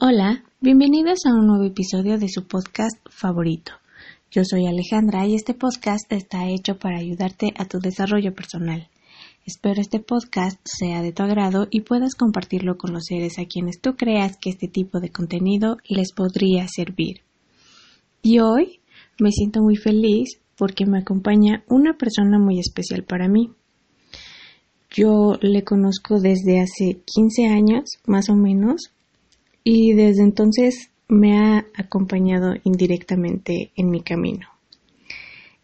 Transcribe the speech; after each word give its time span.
Hola, 0.00 0.44
bienvenidos 0.60 1.26
a 1.26 1.34
un 1.34 1.48
nuevo 1.48 1.64
episodio 1.64 2.18
de 2.18 2.28
su 2.28 2.46
podcast 2.46 2.96
favorito. 3.10 3.72
Yo 4.30 4.44
soy 4.44 4.68
Alejandra 4.68 5.26
y 5.26 5.34
este 5.34 5.54
podcast 5.54 6.12
está 6.12 6.48
hecho 6.48 6.78
para 6.78 6.98
ayudarte 6.98 7.52
a 7.56 7.64
tu 7.64 7.80
desarrollo 7.80 8.32
personal. 8.32 8.88
Espero 9.44 9.80
este 9.80 9.98
podcast 9.98 10.60
sea 10.62 11.02
de 11.02 11.10
tu 11.10 11.24
agrado 11.24 11.66
y 11.72 11.80
puedas 11.80 12.14
compartirlo 12.14 12.78
con 12.78 12.92
los 12.92 13.06
seres 13.06 13.40
a 13.40 13.46
quienes 13.46 13.80
tú 13.80 13.96
creas 13.96 14.36
que 14.36 14.50
este 14.50 14.68
tipo 14.68 15.00
de 15.00 15.10
contenido 15.10 15.78
les 15.88 16.12
podría 16.12 16.68
servir. 16.68 17.22
Y 18.22 18.38
hoy 18.38 18.78
me 19.18 19.32
siento 19.32 19.62
muy 19.62 19.74
feliz 19.74 20.38
porque 20.56 20.86
me 20.86 21.00
acompaña 21.00 21.64
una 21.66 21.94
persona 21.94 22.38
muy 22.38 22.60
especial 22.60 23.02
para 23.02 23.26
mí. 23.26 23.50
Yo 24.92 25.38
le 25.40 25.64
conozco 25.64 26.20
desde 26.20 26.60
hace 26.60 27.00
15 27.04 27.48
años, 27.48 27.98
más 28.06 28.30
o 28.30 28.36
menos, 28.36 28.92
y 29.70 29.92
desde 29.92 30.22
entonces 30.22 30.90
me 31.08 31.36
ha 31.36 31.66
acompañado 31.76 32.54
indirectamente 32.64 33.70
en 33.76 33.90
mi 33.90 34.00
camino. 34.00 34.46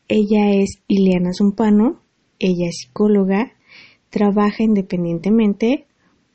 Ella 0.08 0.50
es 0.50 0.82
Ileana 0.88 1.32
Zumpano, 1.32 2.02
ella 2.38 2.68
es 2.68 2.80
psicóloga, 2.82 3.54
trabaja 4.10 4.62
independientemente, 4.62 5.86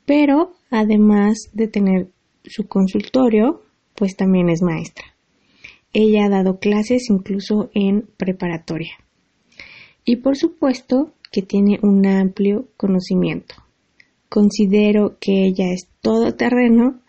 pero 0.04 0.50
además 0.68 1.38
de 1.52 1.68
tener 1.68 2.08
su 2.42 2.66
consultorio, 2.66 3.62
pues 3.94 4.16
también 4.16 4.50
es 4.50 4.62
maestra. 4.62 5.04
Ella 5.92 6.24
ha 6.24 6.28
dado 6.28 6.58
clases 6.58 7.08
incluso 7.08 7.70
en 7.72 8.08
preparatoria. 8.16 8.94
Y 10.04 10.16
por 10.16 10.36
supuesto 10.36 11.12
que 11.30 11.42
tiene 11.42 11.78
un 11.82 12.04
amplio 12.04 12.66
conocimiento. 12.76 13.54
Considero 14.28 15.18
que 15.20 15.44
ella 15.44 15.72
es 15.72 15.88
todo 16.00 16.34
terreno 16.34 17.00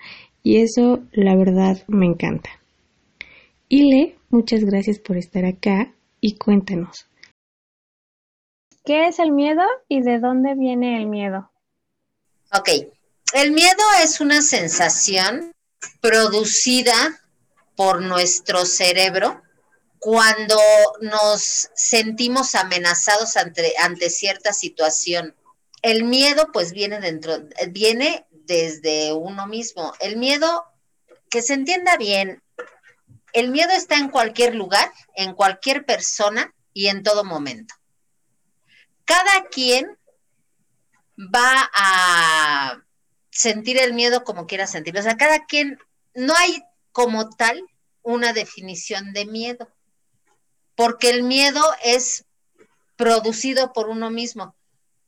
y 0.44 0.62
eso, 0.62 1.02
la 1.12 1.36
verdad, 1.36 1.84
me 1.88 2.06
encanta. 2.06 2.50
Ile, 3.70 4.18
muchas 4.30 4.64
gracias 4.64 5.00
por 5.00 5.18
estar 5.18 5.46
acá 5.46 5.94
y 6.20 6.36
cuéntanos. 6.38 7.08
¿Qué 8.84 9.08
es 9.08 9.20
el 9.20 9.32
miedo 9.32 9.64
y 9.88 10.02
de 10.02 10.20
dónde 10.20 10.56
viene 10.56 10.98
el 10.98 11.08
miedo? 11.08 11.52
Ok, 12.54 12.70
el 13.34 13.52
miedo 13.52 13.84
es 14.04 14.20
una 14.20 14.42
sensación 14.42 15.54
producida 16.02 17.22
por 17.76 18.02
nuestro 18.02 18.66
cerebro 18.66 19.42
cuando 20.00 20.58
nos 21.02 21.70
sentimos 21.76 22.56
amenazados 22.56 23.38
ante, 23.38 23.74
ante 23.80 24.10
cierta 24.10 24.52
situación. 24.52 25.36
El 25.84 26.04
miedo 26.04 26.50
pues 26.52 26.74
viene 26.74 27.00
dentro, 27.00 27.38
viene 27.70 28.26
desde 28.46 29.14
uno 29.14 29.48
mismo. 29.48 29.94
El 30.00 30.18
miedo, 30.18 30.66
que 31.30 31.42
se 31.42 31.54
entienda 31.54 31.98
bien, 31.98 32.42
el 33.34 33.50
miedo 33.50 33.72
está 33.72 33.98
en 33.98 34.10
cualquier 34.10 34.56
lugar, 34.56 34.92
en 35.16 35.34
cualquier 35.34 35.86
persona 35.86 36.54
y 36.74 36.88
en 36.88 37.04
todo 37.04 37.24
momento. 37.24 37.76
Cada 39.06 39.46
quien 39.50 39.98
va 41.18 41.70
a 41.74 42.82
sentir 43.30 43.78
el 43.78 43.94
miedo 43.94 44.24
como 44.24 44.48
quiera 44.48 44.68
sentirlo. 44.68 45.00
O 45.00 45.04
sea, 45.04 45.18
cada 45.18 45.46
quien, 45.46 45.80
no 46.14 46.36
hay 46.36 46.62
como 46.92 47.30
tal 47.30 47.64
una 48.02 48.34
definición 48.34 49.14
de 49.14 49.26
miedo, 49.26 49.72
porque 50.76 51.10
el 51.10 51.24
miedo 51.24 51.64
es 51.84 52.26
producido 52.96 53.72
por 53.74 53.90
uno 53.90 54.10
mismo 54.10 54.56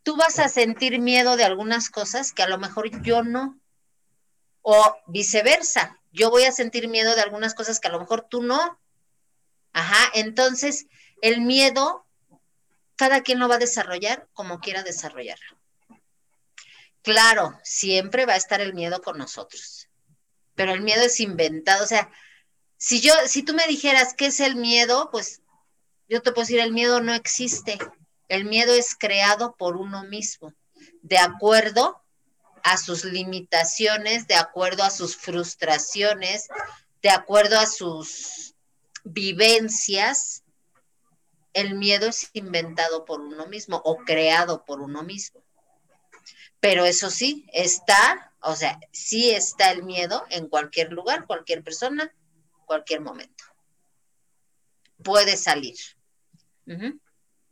tú 0.04 0.16
vas 0.16 0.40
a 0.40 0.50
sentir 0.50 1.00
miedo 1.00 1.36
de 1.36 1.46
algunas 1.46 1.90
cosas 1.90 2.32
que 2.32 2.44
a 2.44 2.50
lo 2.50 2.58
mejor 2.58 3.02
yo 3.02 3.24
no. 3.24 3.60
O 4.62 4.96
viceversa, 5.08 6.00
yo 6.12 6.30
voy 6.30 6.44
a 6.44 6.52
sentir 6.52 6.88
miedo 6.88 7.16
de 7.16 7.22
algunas 7.22 7.54
cosas 7.54 7.80
que 7.80 7.88
a 7.88 7.92
lo 7.92 8.00
mejor 8.00 8.28
tú 8.30 8.44
no. 8.44 8.80
Ajá, 9.74 10.12
entonces 10.14 10.88
el 11.22 11.42
miedo, 11.42 12.06
cada 12.96 13.22
quien 13.22 13.40
lo 13.40 13.48
va 13.48 13.56
a 13.56 13.60
desarrollar 13.60 14.30
como 14.34 14.60
quiera 14.60 14.84
desarrollarlo. 14.84 15.58
Claro, 17.02 17.60
siempre 17.64 18.26
va 18.26 18.34
a 18.34 18.38
estar 18.38 18.62
el 18.62 18.74
miedo 18.74 19.02
con 19.02 19.18
nosotros, 19.18 19.90
pero 20.56 20.72
el 20.74 20.82
miedo 20.82 21.04
es 21.04 21.20
inventado. 21.20 21.84
O 21.84 21.88
sea, 21.88 22.10
si 22.78 23.02
yo, 23.02 23.14
si 23.26 23.44
tú 23.44 23.54
me 23.54 23.68
dijeras 23.68 24.14
qué 24.14 24.28
es 24.28 24.40
el 24.40 24.56
miedo, 24.56 25.10
pues 25.12 25.42
yo 26.08 26.22
te 26.22 26.32
puedo 26.32 26.44
decir, 26.44 26.60
el 26.60 26.72
miedo 26.72 27.02
no 27.02 27.14
existe. 27.14 27.78
El 28.34 28.46
miedo 28.46 28.74
es 28.74 28.96
creado 28.96 29.56
por 29.56 29.78
uno 29.78 30.06
mismo, 30.06 30.56
de 31.04 31.20
acuerdo 31.20 32.02
a 32.64 32.78
sus 32.78 33.06
limitaciones, 33.06 34.26
de 34.26 34.34
acuerdo 34.34 34.82
a 34.82 34.90
sus 34.90 35.16
frustraciones, 35.16 36.48
de 37.04 37.12
acuerdo 37.12 37.60
a 37.60 37.68
sus 37.68 38.56
vivencias. 39.04 40.42
El 41.54 41.76
miedo 41.76 42.08
es 42.08 42.32
inventado 42.34 43.06
por 43.06 43.22
uno 43.22 43.46
mismo 43.46 43.80
o 43.86 43.98
creado 43.98 44.66
por 44.66 44.82
uno 44.82 45.04
mismo. 45.04 45.44
Pero 46.60 46.86
eso 46.86 47.12
sí, 47.12 47.46
está, 47.54 48.34
o 48.42 48.56
sea, 48.56 48.80
sí 48.92 49.30
está 49.30 49.70
el 49.70 49.84
miedo 49.84 50.26
en 50.32 50.50
cualquier 50.50 50.92
lugar, 50.92 51.28
cualquier 51.28 51.64
persona, 51.64 52.12
cualquier 52.66 53.02
momento. 53.02 53.44
Puede 55.04 55.38
salir. 55.38 55.78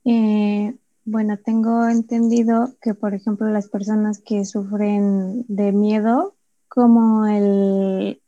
Eh, 0.05 0.75
bueno, 1.05 1.37
tengo 1.37 1.87
entendido 1.87 2.75
que, 2.81 2.93
por 2.93 3.13
ejemplo, 3.13 3.47
las 3.49 3.67
personas 3.67 4.19
que 4.19 4.45
sufren 4.45 5.45
de 5.47 5.71
miedo, 5.71 6.35
como 6.67 7.25
el, 7.25 8.21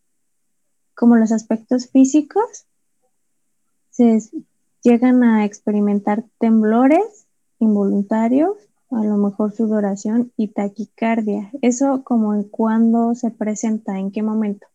como 0.96 1.16
los 1.16 1.32
aspectos 1.32 1.90
físicos, 1.90 2.66
se 3.90 4.20
llegan 4.82 5.24
a 5.24 5.46
experimentar 5.46 6.26
temblores 6.40 7.28
involuntarios, 7.60 8.58
a 8.92 9.04
lo 9.04 9.18
mejor 9.18 9.56
sudoración 9.56 10.32
y 10.38 10.50
taquicardia. 10.50 11.52
¿Eso 11.62 12.04
como 12.04 12.34
en 12.34 12.44
cuándo 12.44 13.16
se 13.16 13.32
presenta? 13.32 13.98
¿En 13.98 14.12
qué 14.12 14.22
momento? 14.22 14.68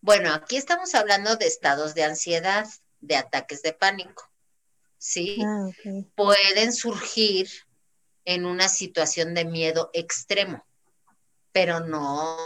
Bueno, 0.00 0.32
aquí 0.32 0.56
estamos 0.56 0.94
hablando 0.94 1.36
de 1.36 1.46
estados 1.46 1.94
de 1.94 2.04
ansiedad, 2.04 2.66
de 3.00 3.16
ataques 3.16 3.62
de 3.62 3.72
pánico. 3.72 4.31
¿Sí? 5.02 5.42
Ah, 5.44 5.66
Pueden 6.14 6.72
surgir 6.72 7.48
en 8.24 8.46
una 8.46 8.68
situación 8.68 9.34
de 9.34 9.44
miedo 9.44 9.90
extremo, 9.94 10.64
pero 11.50 11.80
no, 11.80 12.36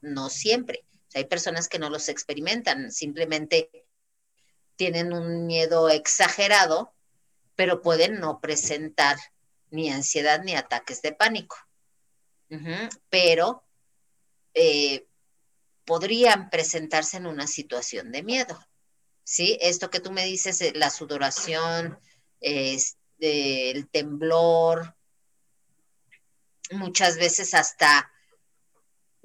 no 0.00 0.30
siempre. 0.30 0.84
hay 1.12 1.24
personas 1.24 1.68
que 1.68 1.80
no 1.80 1.90
los 1.90 2.08
experimentan, 2.08 2.92
simplemente 2.92 3.68
tienen 4.76 5.12
un 5.12 5.46
miedo 5.46 5.88
exagerado, 5.88 6.94
pero 7.56 7.82
pueden 7.82 8.20
no 8.20 8.40
presentar 8.40 9.16
ni 9.70 9.90
ansiedad 9.90 10.40
ni 10.44 10.54
ataques 10.54 11.02
de 11.02 11.12
pánico. 11.12 11.56
Pero 13.10 13.64
eh, 14.54 15.08
podrían 15.84 16.48
presentarse 16.48 17.16
en 17.16 17.26
una 17.26 17.48
situación 17.48 18.12
de 18.12 18.22
miedo. 18.22 18.56
¿Sí? 19.24 19.58
Esto 19.60 19.90
que 19.90 20.00
tú 20.00 20.12
me 20.12 20.24
dices, 20.24 20.60
eh, 20.60 20.72
la 20.74 20.90
sudoración, 20.90 21.98
este, 22.40 23.70
el 23.70 23.88
temblor, 23.88 24.94
muchas 26.70 27.16
veces 27.16 27.54
hasta 27.54 28.10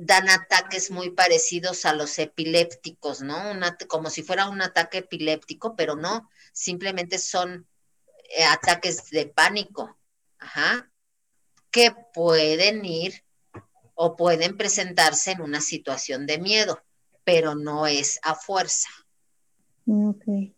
dan 0.01 0.29
ataques 0.29 0.91
muy 0.91 1.09
parecidos 1.09 1.85
a 1.85 1.93
los 1.93 2.17
epilépticos, 2.19 3.21
¿no? 3.21 3.37
como 3.89 4.09
si 4.09 4.23
fuera 4.23 4.47
un 4.47 4.61
ataque 4.61 4.99
epiléptico, 4.99 5.75
pero 5.75 5.97
no, 5.97 6.29
simplemente 6.53 7.17
son 7.17 7.67
eh, 8.29 8.45
ataques 8.45 9.09
de 9.09 9.25
pánico, 9.25 9.99
que 11.69 11.93
pueden 12.13 12.85
ir 12.85 13.25
o 13.93 14.15
pueden 14.15 14.55
presentarse 14.55 15.31
en 15.31 15.41
una 15.41 15.59
situación 15.59 16.25
de 16.25 16.37
miedo, 16.37 16.81
pero 17.25 17.55
no 17.55 17.85
es 17.85 18.21
a 18.23 18.35
fuerza. 18.35 18.87
Ok. 19.89 20.53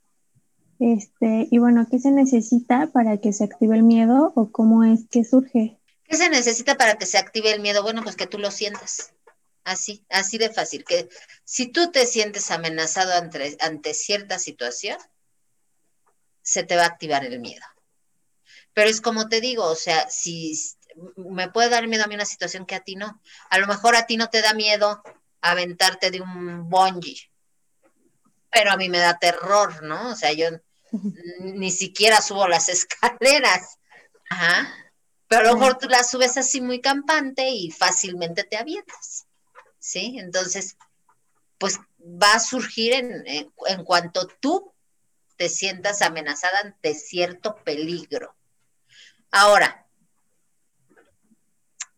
Este, 0.80 1.48
y 1.50 1.57
bueno, 1.57 1.88
¿qué 1.89 2.00
se 2.00 2.12
necesita 2.12 2.88
para 2.92 3.18
que 3.18 3.31
se 3.31 3.45
active 3.45 3.75
el 3.75 3.83
miedo 3.83 4.33
o 4.36 4.51
cómo 4.51 4.83
es 4.83 5.07
que 5.10 5.24
surge? 5.24 5.80
¿Qué 6.04 6.18
se 6.18 6.30
necesita 6.30 6.75
para 6.75 6.95
que 6.95 7.06
se 7.06 7.18
active 7.18 7.54
el 7.54 7.62
miedo? 7.62 7.81
Bueno, 7.81 8.04
pues 8.04 8.18
que 8.18 8.28
tú 8.28 8.39
lo 8.39 8.51
sientas. 8.51 9.13
Así, 9.63 10.04
así 10.10 10.38
de 10.38 10.50
fácil. 10.50 10.83
Que 10.83 11.07
si 11.45 11.68
tú 11.68 11.92
te 11.92 12.06
sientes 12.06 12.51
amenazado 12.51 13.13
ante, 13.13 13.56
ante 13.62 13.94
cierta 13.94 14.38
situación, 14.38 14.98
se 16.42 16.63
te 16.63 16.75
va 16.75 16.84
a 16.84 16.88
activar 16.88 17.24
el 17.24 17.39
miedo. 17.39 17.66
Pero 18.74 18.89
es 18.89 19.00
como 19.00 19.30
te 19.30 19.39
digo, 19.39 19.63
o 19.63 19.75
sea, 19.75 20.10
si 20.10 20.60
me 21.16 21.50
puede 21.50 21.69
dar 21.69 21.88
miedo 21.88 22.04
a 22.04 22.07
mí 22.07 22.16
una 22.16 22.25
situación 22.25 22.66
que 22.66 22.75
a 22.75 22.84
ti 22.84 22.95
no. 22.95 23.22
A 23.50 23.60
lo 23.60 23.68
mejor 23.68 23.95
a 23.95 24.07
ti 24.07 24.18
no 24.18 24.30
te 24.30 24.42
da 24.42 24.54
miedo 24.54 25.01
aventarte 25.42 26.12
de 26.12 26.22
un 26.22 26.69
bungee, 26.69 27.31
pero 28.51 28.71
a 28.71 28.77
mí 28.77 28.89
me 28.89 29.00
da 29.00 29.18
terror, 29.18 29.81
¿no? 29.83 30.12
O 30.12 30.15
sea, 30.15 30.33
yo 30.33 30.50
ni 31.39 31.71
siquiera 31.71 32.21
subo 32.21 32.48
las 32.48 32.69
escaleras. 32.69 33.77
Ajá. 34.30 34.74
Pero 35.27 35.42
a 35.42 35.51
lo 35.51 35.57
mejor 35.57 35.77
tú 35.77 35.88
las 35.88 36.09
subes 36.09 36.38
así 36.38 36.59
muy 36.62 36.81
campante 36.81 37.50
y 37.50 37.71
fácilmente 37.71 38.44
te 38.44 38.57
avientas. 38.57 39.25
¿Sí? 39.80 40.18
Entonces, 40.19 40.77
pues 41.57 41.80
va 42.01 42.33
a 42.33 42.39
surgir 42.39 42.94
en, 42.94 43.24
en 43.25 43.83
cuanto 43.83 44.27
tú 44.27 44.74
te 45.38 45.50
sientas 45.50 46.01
amenazada 46.01 46.59
ante 46.59 46.94
cierto 46.94 47.56
peligro. 47.63 48.36
Ahora, 49.31 49.88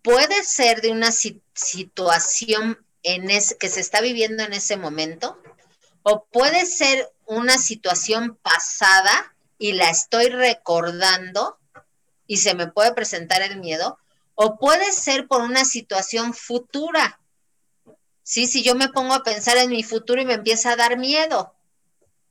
puede 0.02 0.44
ser 0.44 0.82
de 0.82 0.92
una 0.92 1.12
situación 1.12 2.86
en 3.02 3.28
que 3.28 3.70
se 3.70 3.80
está 3.80 4.02
viviendo 4.02 4.44
en 4.44 4.54
ese 4.54 4.78
momento, 4.78 5.42
o 6.04 6.26
puede 6.26 6.66
ser 6.66 7.12
una 7.26 7.58
situación 7.58 8.38
pasada 8.42 9.36
y 9.58 9.74
la 9.74 9.90
estoy 9.90 10.28
recordando 10.28 11.58
y 12.28 12.38
se 12.38 12.54
me 12.54 12.68
puede 12.68 12.94
presentar 12.94 13.42
el 13.42 13.60
miedo, 13.60 13.98
o 14.36 14.58
puede 14.58 14.92
ser 14.92 15.28
por 15.28 15.42
una 15.42 15.66
situación 15.66 16.34
futura. 16.34 17.20
Sí, 18.24 18.48
si 18.48 18.64
yo 18.64 18.76
me 18.76 18.90
pongo 18.90 19.14
a 19.14 19.24
pensar 19.24 19.58
en 19.58 19.70
mi 19.70 19.84
futuro 19.84 20.22
y 20.22 20.26
me 20.26 20.34
empieza 20.34 20.72
a 20.72 20.76
dar 20.76 20.98
miedo. 20.98 21.54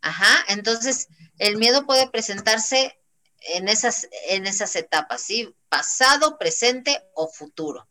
Ajá, 0.01 0.45
entonces 0.49 1.09
el 1.39 1.59
miedo 1.59 1.87
puede 1.87 2.09
presentarse 2.09 2.99
en 3.41 3.69
esas, 3.69 4.09
en 4.29 4.47
esas 4.47 4.75
etapas, 4.77 5.23
¿sí? 5.23 5.55
Pasado, 5.69 6.39
presente 6.39 7.03
o 7.15 7.29
futuro. 7.29 7.89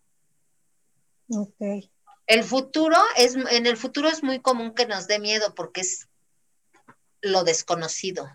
Ok. 1.30 1.90
El 2.28 2.44
futuro 2.44 2.98
es, 3.18 3.36
en 3.36 3.66
el 3.66 3.78
futuro 3.78 4.08
es 4.08 4.24
muy 4.24 4.40
común 4.40 4.74
que 4.74 4.86
nos 4.86 5.08
dé 5.08 5.20
miedo 5.20 5.54
porque 5.56 5.82
es 5.82 6.08
lo 7.22 7.44
desconocido. 7.44 8.30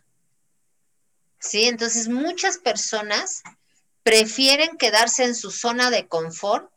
¿Sí? 1.39 1.67
Entonces 1.67 2.09
muchas 2.09 2.59
personas 2.59 3.43
prefieren 4.03 4.77
quedarse 4.77 5.25
en 5.25 5.35
su 5.35 5.51
zona 5.51 5.91
de 5.91 6.07
confort 6.07 6.71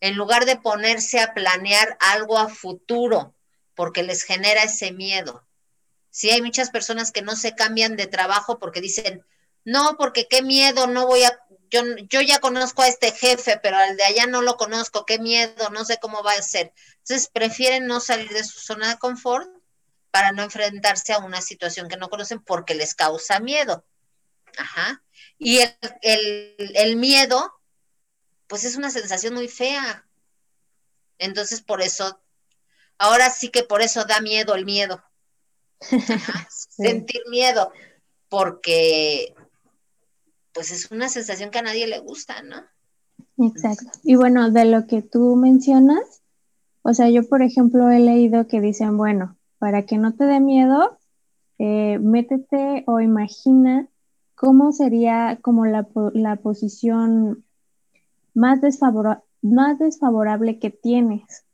en 0.00 0.16
lugar 0.16 0.44
de 0.44 0.56
ponerse 0.56 1.20
a 1.20 1.34
planear 1.34 1.96
algo 2.00 2.38
a 2.38 2.48
futuro 2.48 3.34
porque 3.74 4.02
les 4.02 4.22
genera 4.22 4.62
ese 4.62 4.92
miedo. 4.92 5.44
Sí, 6.10 6.30
hay 6.30 6.42
muchas 6.42 6.70
personas 6.70 7.12
que 7.12 7.22
no 7.22 7.36
se 7.36 7.54
cambian 7.54 7.96
de 7.96 8.06
trabajo 8.06 8.58
porque 8.58 8.80
dicen, 8.80 9.24
no, 9.64 9.96
porque 9.98 10.26
qué 10.28 10.42
miedo, 10.42 10.86
no 10.86 11.06
voy 11.06 11.24
a, 11.24 11.38
yo, 11.70 11.82
yo 12.08 12.20
ya 12.20 12.38
conozco 12.40 12.82
a 12.82 12.88
este 12.88 13.12
jefe, 13.12 13.58
pero 13.62 13.76
al 13.76 13.96
de 13.96 14.04
allá 14.04 14.26
no 14.26 14.42
lo 14.42 14.56
conozco, 14.56 15.04
qué 15.06 15.18
miedo, 15.18 15.70
no 15.70 15.84
sé 15.84 15.98
cómo 16.00 16.22
va 16.22 16.32
a 16.32 16.42
ser. 16.42 16.72
Entonces 16.98 17.28
prefieren 17.32 17.86
no 17.86 18.00
salir 18.00 18.30
de 18.30 18.44
su 18.44 18.60
zona 18.60 18.88
de 18.88 18.98
confort 18.98 19.48
para 20.10 20.32
no 20.32 20.42
enfrentarse 20.42 21.12
a 21.12 21.18
una 21.18 21.40
situación 21.40 21.88
que 21.88 21.96
no 21.96 22.08
conocen 22.08 22.40
porque 22.40 22.74
les 22.74 22.94
causa 22.94 23.40
miedo. 23.40 23.84
Ajá. 24.56 25.02
Y 25.38 25.58
el, 25.58 25.76
el, 26.02 26.72
el 26.74 26.96
miedo, 26.96 27.52
pues 28.46 28.64
es 28.64 28.76
una 28.76 28.90
sensación 28.90 29.34
muy 29.34 29.48
fea. 29.48 30.06
Entonces, 31.18 31.60
por 31.60 31.82
eso, 31.82 32.20
ahora 32.96 33.30
sí 33.30 33.50
que 33.50 33.62
por 33.62 33.82
eso 33.82 34.04
da 34.04 34.20
miedo 34.20 34.54
el 34.54 34.64
miedo. 34.64 35.02
Sentir 36.48 37.22
miedo, 37.28 37.72
porque 38.28 39.34
pues 40.58 40.72
es 40.72 40.90
una 40.90 41.08
sensación 41.08 41.52
que 41.52 41.60
a 41.60 41.62
nadie 41.62 41.86
le 41.86 42.00
gusta, 42.00 42.42
¿no? 42.42 42.56
Exacto. 43.46 43.92
Y 44.02 44.16
bueno, 44.16 44.50
de 44.50 44.64
lo 44.64 44.88
que 44.88 45.02
tú 45.02 45.36
mencionas, 45.36 46.20
o 46.82 46.92
sea, 46.94 47.08
yo 47.08 47.28
por 47.28 47.42
ejemplo 47.42 47.88
he 47.90 48.00
leído 48.00 48.48
que 48.48 48.60
dicen, 48.60 48.96
bueno, 48.96 49.36
para 49.60 49.86
que 49.86 49.98
no 49.98 50.14
te 50.14 50.24
dé 50.24 50.40
miedo, 50.40 50.98
eh, 51.60 52.00
métete 52.00 52.82
o 52.88 52.98
imagina 52.98 53.86
cómo 54.34 54.72
sería 54.72 55.38
como 55.42 55.64
la, 55.64 55.86
la 56.12 56.34
posición 56.34 57.44
más, 58.34 58.58
más 59.40 59.78
desfavorable 59.78 60.58
que 60.58 60.70
tienes. 60.70 61.44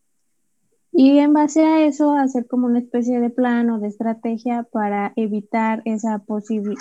Y 0.92 1.18
en 1.18 1.34
base 1.34 1.62
a 1.62 1.84
eso, 1.84 2.14
hacer 2.14 2.46
como 2.46 2.68
una 2.68 2.78
especie 2.78 3.20
de 3.20 3.28
plan 3.28 3.68
o 3.68 3.80
de 3.80 3.88
estrategia 3.88 4.62
para 4.62 5.12
evitar 5.16 5.82
esa, 5.84 6.24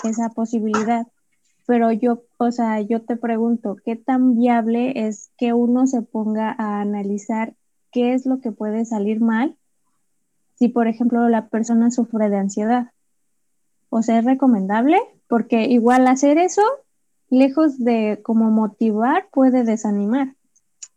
esa 0.06 0.30
posibilidad. 0.30 1.06
Pero 1.66 1.92
yo, 1.92 2.24
o 2.38 2.52
sea, 2.52 2.82
yo 2.82 3.04
te 3.04 3.16
pregunto, 3.16 3.78
¿qué 3.86 3.96
tan 3.96 4.36
viable 4.36 5.08
es 5.08 5.32
que 5.38 5.54
uno 5.54 5.88
se 5.88 6.02
ponga 6.02 6.56
a 6.58 6.82
analizar 6.82 7.56
qué 7.92 8.14
es 8.14 8.26
lo 8.26 8.42
que 8.42 8.52
puede 8.52 8.86
salir 8.86 9.22
mal 9.22 9.56
si, 10.56 10.68
por 10.68 10.88
ejemplo, 10.88 11.28
la 11.30 11.48
persona 11.48 11.90
sufre 11.92 12.30
de 12.30 12.38
ansiedad? 12.38 12.92
O 13.90 14.02
sea, 14.02 14.20
¿es 14.20 14.26
recomendable? 14.26 15.00
Porque 15.28 15.64
igual 15.64 16.08
hacer 16.08 16.38
eso, 16.38 16.64
lejos 17.30 17.80
de 17.80 18.20
como 18.24 18.52
motivar, 18.52 19.28
puede 19.32 19.64
desanimar. 19.64 20.36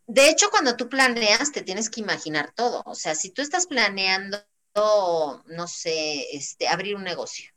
De 0.06 0.30
hecho, 0.30 0.46
cuando 0.50 0.76
tú 0.76 0.88
planeas, 0.88 1.52
te 1.52 1.62
tienes 1.62 1.90
que 1.90 2.00
imaginar 2.00 2.52
todo. 2.54 2.82
O 2.86 2.94
sea, 2.94 3.14
si 3.14 3.30
tú 3.30 3.42
estás 3.42 3.66
planeando, 3.66 4.38
no 4.74 5.66
sé, 5.66 6.36
este, 6.36 6.68
abrir 6.68 6.96
un 6.96 7.04
negocio. 7.04 7.50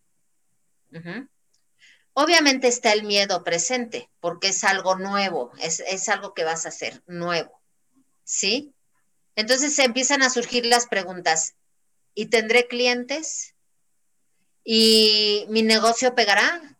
Obviamente 2.21 2.67
está 2.67 2.91
el 2.91 3.03
miedo 3.03 3.45
presente, 3.45 4.09
porque 4.19 4.49
es 4.49 4.65
algo 4.65 4.97
nuevo, 4.97 5.53
es, 5.61 5.79
es 5.79 6.09
algo 6.09 6.33
que 6.33 6.43
vas 6.43 6.65
a 6.65 6.69
hacer 6.69 7.01
nuevo. 7.07 7.61
¿Sí? 8.25 8.73
Entonces 9.37 9.79
empiezan 9.79 10.21
a 10.21 10.29
surgir 10.29 10.65
las 10.65 10.85
preguntas. 10.85 11.55
¿Y 12.13 12.25
tendré 12.25 12.67
clientes? 12.67 13.55
¿Y 14.65 15.45
mi 15.47 15.61
negocio 15.61 16.13
pegará? 16.13 16.77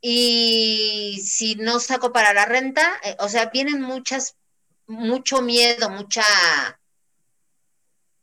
Y 0.00 1.20
si 1.26 1.56
no 1.56 1.80
saco 1.80 2.12
para 2.12 2.32
la 2.32 2.44
renta, 2.44 3.00
eh, 3.02 3.16
o 3.18 3.28
sea, 3.28 3.46
vienen 3.46 3.80
muchas, 3.80 4.36
mucho 4.86 5.42
miedo, 5.42 5.90
mucha 5.90 6.22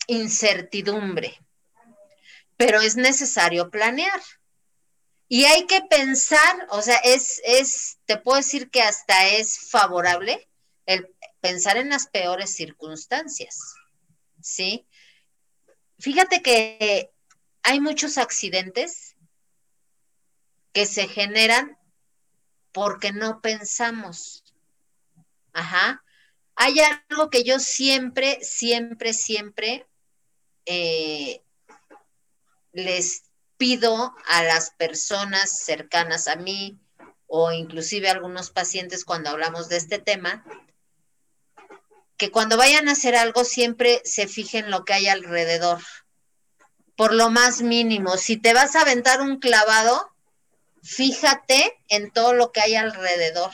incertidumbre, 0.08 1.38
pero 2.56 2.80
es 2.80 2.96
necesario 2.96 3.70
planear. 3.70 4.22
Y 5.34 5.46
hay 5.46 5.66
que 5.66 5.82
pensar, 5.82 6.68
o 6.70 6.84
sea, 6.84 6.98
es, 6.98 7.42
es, 7.44 7.98
te 8.06 8.18
puedo 8.18 8.38
decir 8.38 8.70
que 8.70 8.84
hasta 8.84 9.30
es 9.30 9.72
favorable 9.72 10.48
el 10.86 11.12
pensar 11.42 11.78
en 11.78 11.90
las 11.90 12.06
peores 12.06 12.54
circunstancias, 12.54 13.74
¿sí? 14.40 14.86
Fíjate 15.98 16.44
que 16.44 17.10
hay 17.64 17.80
muchos 17.80 18.20
accidentes 18.20 19.16
que 20.72 20.86
se 20.86 21.08
generan 21.08 21.80
porque 22.72 23.12
no 23.12 23.42
pensamos. 23.42 24.44
Ajá. 25.52 26.04
Hay 26.54 26.76
algo 27.10 27.32
que 27.32 27.44
yo 27.44 27.58
siempre, 27.58 28.38
siempre, 28.44 29.14
siempre 29.14 29.88
eh, 30.68 31.42
les 32.72 33.24
pido 33.64 34.14
a 34.28 34.44
las 34.44 34.72
personas 34.72 35.64
cercanas 35.64 36.28
a 36.28 36.36
mí 36.36 36.82
o 37.28 37.54
inclusive 37.54 38.10
a 38.10 38.12
algunos 38.12 38.50
pacientes 38.50 39.06
cuando 39.06 39.30
hablamos 39.30 39.70
de 39.70 39.78
este 39.78 40.00
tema, 40.00 40.44
que 42.18 42.30
cuando 42.30 42.58
vayan 42.58 42.90
a 42.90 42.92
hacer 42.92 43.16
algo 43.16 43.46
siempre 43.46 44.02
se 44.04 44.28
fijen 44.28 44.70
lo 44.70 44.84
que 44.84 44.92
hay 44.92 45.08
alrededor, 45.08 45.82
por 46.98 47.14
lo 47.14 47.30
más 47.30 47.62
mínimo. 47.62 48.18
Si 48.18 48.36
te 48.36 48.54
vas 48.54 48.76
a 48.76 48.82
aventar 48.82 49.22
un 49.22 49.40
clavado, 49.40 50.12
fíjate 50.82 51.80
en 51.88 52.12
todo 52.12 52.34
lo 52.34 52.52
que 52.52 52.60
hay 52.60 52.76
alrededor. 52.76 53.52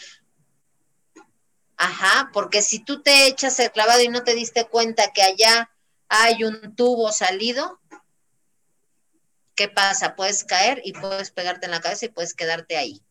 Ajá, 1.77 2.31
porque 2.33 2.63
si 2.63 2.79
tú 2.79 3.03
te 3.03 3.27
echas 3.27 3.59
el 3.59 3.71
clavado 3.71 4.01
y 4.01 4.07
no 4.07 4.23
te 4.23 4.33
diste 4.33 4.65
cuenta 4.65 5.13
que 5.13 5.21
allá 5.21 5.69
hay 6.07 6.43
un 6.45 6.75
tubo 6.75 7.11
salido, 7.11 7.78
¿qué 9.59 9.67
pasa? 9.67 10.15
Puedes 10.15 10.45
caer 10.45 10.81
y 10.85 10.93
puedes 10.93 11.31
pegarte 11.31 11.65
en 11.65 11.71
la 11.71 11.81
cabeza 11.81 12.05
y 12.05 12.09
puedes 12.09 12.33
quedarte 12.33 12.77
ahí. 12.77 13.03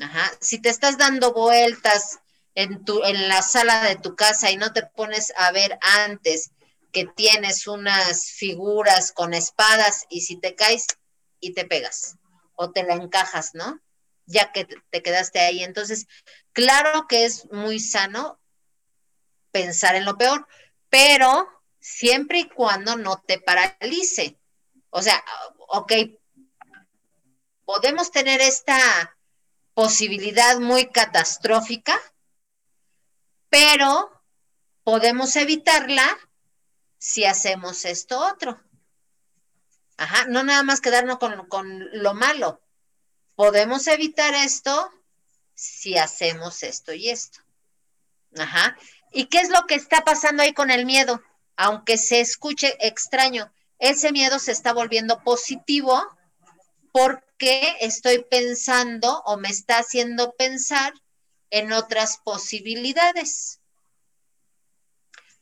Ajá. 0.00 0.32
Si 0.40 0.62
te 0.62 0.70
estás 0.70 0.96
dando 0.96 1.34
vueltas 1.34 2.20
en, 2.54 2.86
tu, 2.86 3.04
en 3.04 3.28
la 3.28 3.42
sala 3.42 3.84
de 3.84 3.96
tu 3.96 4.16
casa 4.16 4.50
y 4.50 4.56
no 4.56 4.72
te 4.72 4.86
pones 4.86 5.30
a 5.36 5.52
ver 5.52 5.78
antes 6.06 6.52
que 6.90 7.04
tienes 7.04 7.66
unas 7.66 8.30
figuras 8.30 9.12
con 9.12 9.34
espadas 9.34 10.06
y 10.08 10.22
si 10.22 10.40
te 10.40 10.54
caes 10.54 10.86
y 11.38 11.52
te 11.52 11.66
pegas 11.66 12.16
o 12.54 12.70
te 12.70 12.82
la 12.82 12.94
encajas, 12.94 13.50
¿no? 13.52 13.78
Ya 14.24 14.52
que 14.52 14.64
te 14.64 15.02
quedaste 15.02 15.38
ahí. 15.38 15.62
Entonces, 15.62 16.06
claro 16.54 17.06
que 17.06 17.26
es 17.26 17.44
muy 17.52 17.78
sano 17.78 18.40
pensar 19.50 19.96
en 19.96 20.06
lo 20.06 20.16
peor, 20.16 20.48
pero 20.88 21.46
siempre 21.78 22.38
y 22.38 22.48
cuando 22.48 22.96
no 22.96 23.22
te 23.26 23.38
paralice. 23.38 24.37
O 24.90 25.02
sea, 25.02 25.22
ok, 25.68 25.92
podemos 27.64 28.10
tener 28.10 28.40
esta 28.40 29.16
posibilidad 29.74 30.58
muy 30.58 30.90
catastrófica, 30.90 32.00
pero 33.48 34.22
podemos 34.82 35.36
evitarla 35.36 36.18
si 36.98 37.24
hacemos 37.24 37.84
esto 37.84 38.18
otro. 38.18 38.60
Ajá, 39.96 40.26
no 40.26 40.42
nada 40.42 40.62
más 40.62 40.80
quedarnos 40.80 41.18
con, 41.18 41.46
con 41.48 41.88
lo 41.92 42.14
malo. 42.14 42.60
Podemos 43.34 43.86
evitar 43.86 44.34
esto 44.34 44.90
si 45.54 45.98
hacemos 45.98 46.62
esto 46.62 46.92
y 46.92 47.10
esto. 47.10 47.40
Ajá. 48.36 48.76
¿Y 49.12 49.26
qué 49.26 49.38
es 49.40 49.50
lo 49.50 49.66
que 49.66 49.74
está 49.74 50.04
pasando 50.04 50.42
ahí 50.42 50.52
con 50.52 50.70
el 50.70 50.86
miedo? 50.86 51.22
aunque 51.58 51.98
se 51.98 52.20
escuche 52.20 52.76
extraño, 52.86 53.52
ese 53.78 54.12
miedo 54.12 54.38
se 54.38 54.52
está 54.52 54.72
volviendo 54.72 55.22
positivo 55.22 56.02
porque 56.92 57.76
estoy 57.80 58.24
pensando 58.28 59.22
o 59.24 59.36
me 59.36 59.48
está 59.48 59.78
haciendo 59.78 60.34
pensar 60.36 60.92
en 61.50 61.72
otras 61.72 62.18
posibilidades. 62.24 63.60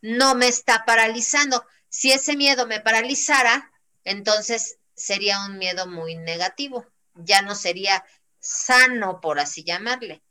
No 0.01 0.35
me 0.35 0.49
está 0.49 0.85
paralizando. 0.85 1.65
Si 1.89 2.13
ese 2.13 2.37
miedo 2.37 2.67
me 2.67 2.81
paralizara, 2.81 3.73
entonces 4.05 4.77
sería 4.95 5.45
un 5.47 5.59
miedo 5.59 5.87
muy 5.87 6.17
negativo. 6.17 6.87
Ya 7.15 7.43
no 7.43 7.55
sería 7.55 8.05
sano, 8.39 9.21
por 9.21 9.41
así 9.41 9.65
llamarle. 9.65 10.23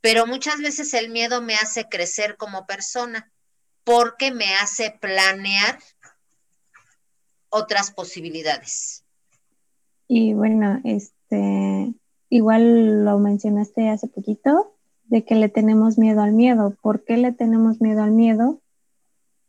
Pero 0.00 0.26
muchas 0.26 0.58
veces 0.58 0.94
el 0.94 1.10
miedo 1.10 1.42
me 1.42 1.56
hace 1.56 1.88
crecer 1.88 2.36
como 2.36 2.66
persona 2.66 3.30
porque 3.84 4.30
me 4.30 4.54
hace 4.56 4.90
planear 5.00 5.78
otras 7.54 7.92
posibilidades. 7.92 9.04
Y 10.08 10.34
bueno, 10.34 10.80
este, 10.82 11.94
igual 12.28 13.04
lo 13.04 13.18
mencionaste 13.20 13.88
hace 13.88 14.08
poquito, 14.08 14.74
de 15.04 15.24
que 15.24 15.36
le 15.36 15.48
tenemos 15.48 15.96
miedo 15.96 16.20
al 16.22 16.32
miedo. 16.32 16.76
¿Por 16.82 17.04
qué 17.04 17.16
le 17.16 17.30
tenemos 17.32 17.80
miedo 17.80 18.02
al 18.02 18.10
miedo? 18.10 18.60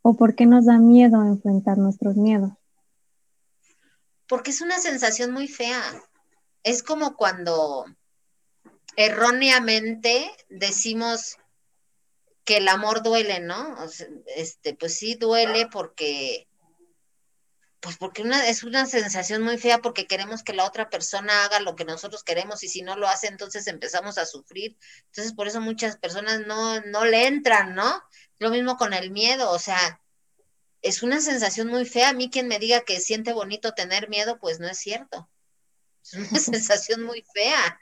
¿O 0.02 0.16
por 0.16 0.36
qué 0.36 0.46
nos 0.46 0.66
da 0.66 0.78
miedo 0.78 1.20
enfrentar 1.22 1.78
nuestros 1.78 2.14
miedos? 2.14 2.52
Porque 4.28 4.52
es 4.52 4.60
una 4.60 4.78
sensación 4.78 5.32
muy 5.32 5.48
fea. 5.48 5.82
Es 6.62 6.84
como 6.84 7.16
cuando 7.16 7.86
erróneamente 8.96 10.30
decimos 10.48 11.38
que 12.44 12.58
el 12.58 12.68
amor 12.68 13.02
duele, 13.02 13.40
¿no? 13.40 13.76
este, 14.36 14.74
pues 14.74 14.96
sí 14.96 15.16
duele 15.16 15.66
porque 15.66 16.45
pues 17.86 17.98
porque 17.98 18.22
una, 18.22 18.48
es 18.48 18.64
una 18.64 18.84
sensación 18.84 19.42
muy 19.42 19.58
fea 19.58 19.78
porque 19.78 20.08
queremos 20.08 20.42
que 20.42 20.52
la 20.52 20.64
otra 20.64 20.90
persona 20.90 21.44
haga 21.44 21.60
lo 21.60 21.76
que 21.76 21.84
nosotros 21.84 22.24
queremos 22.24 22.64
y 22.64 22.68
si 22.68 22.82
no 22.82 22.96
lo 22.96 23.06
hace, 23.06 23.28
entonces 23.28 23.68
empezamos 23.68 24.18
a 24.18 24.26
sufrir. 24.26 24.76
Entonces, 25.04 25.34
por 25.34 25.46
eso 25.46 25.60
muchas 25.60 25.96
personas 25.96 26.44
no, 26.48 26.80
no 26.80 27.04
le 27.04 27.28
entran, 27.28 27.76
¿no? 27.76 28.02
Lo 28.40 28.50
mismo 28.50 28.76
con 28.76 28.92
el 28.92 29.12
miedo, 29.12 29.52
o 29.52 29.60
sea, 29.60 30.00
es 30.82 31.04
una 31.04 31.20
sensación 31.20 31.68
muy 31.68 31.84
fea. 31.84 32.08
A 32.08 32.12
mí 32.12 32.28
quien 32.28 32.48
me 32.48 32.58
diga 32.58 32.80
que 32.80 32.98
siente 32.98 33.32
bonito 33.32 33.72
tener 33.72 34.08
miedo, 34.08 34.40
pues 34.40 34.58
no 34.58 34.66
es 34.66 34.78
cierto. 34.78 35.30
Es 36.02 36.14
una 36.14 36.40
sensación 36.40 37.04
muy 37.04 37.24
fea. 37.32 37.78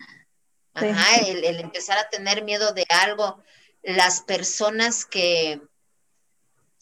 Ajá, 0.75 1.17
el, 1.17 1.45
el 1.45 1.61
empezar 1.61 1.97
a 1.97 2.11
tener 2.11 2.45
miedo 2.45 2.75
de 2.75 2.85
algo. 2.91 3.43
Las 3.83 4.21
personas 4.21 5.07
que, 5.07 5.63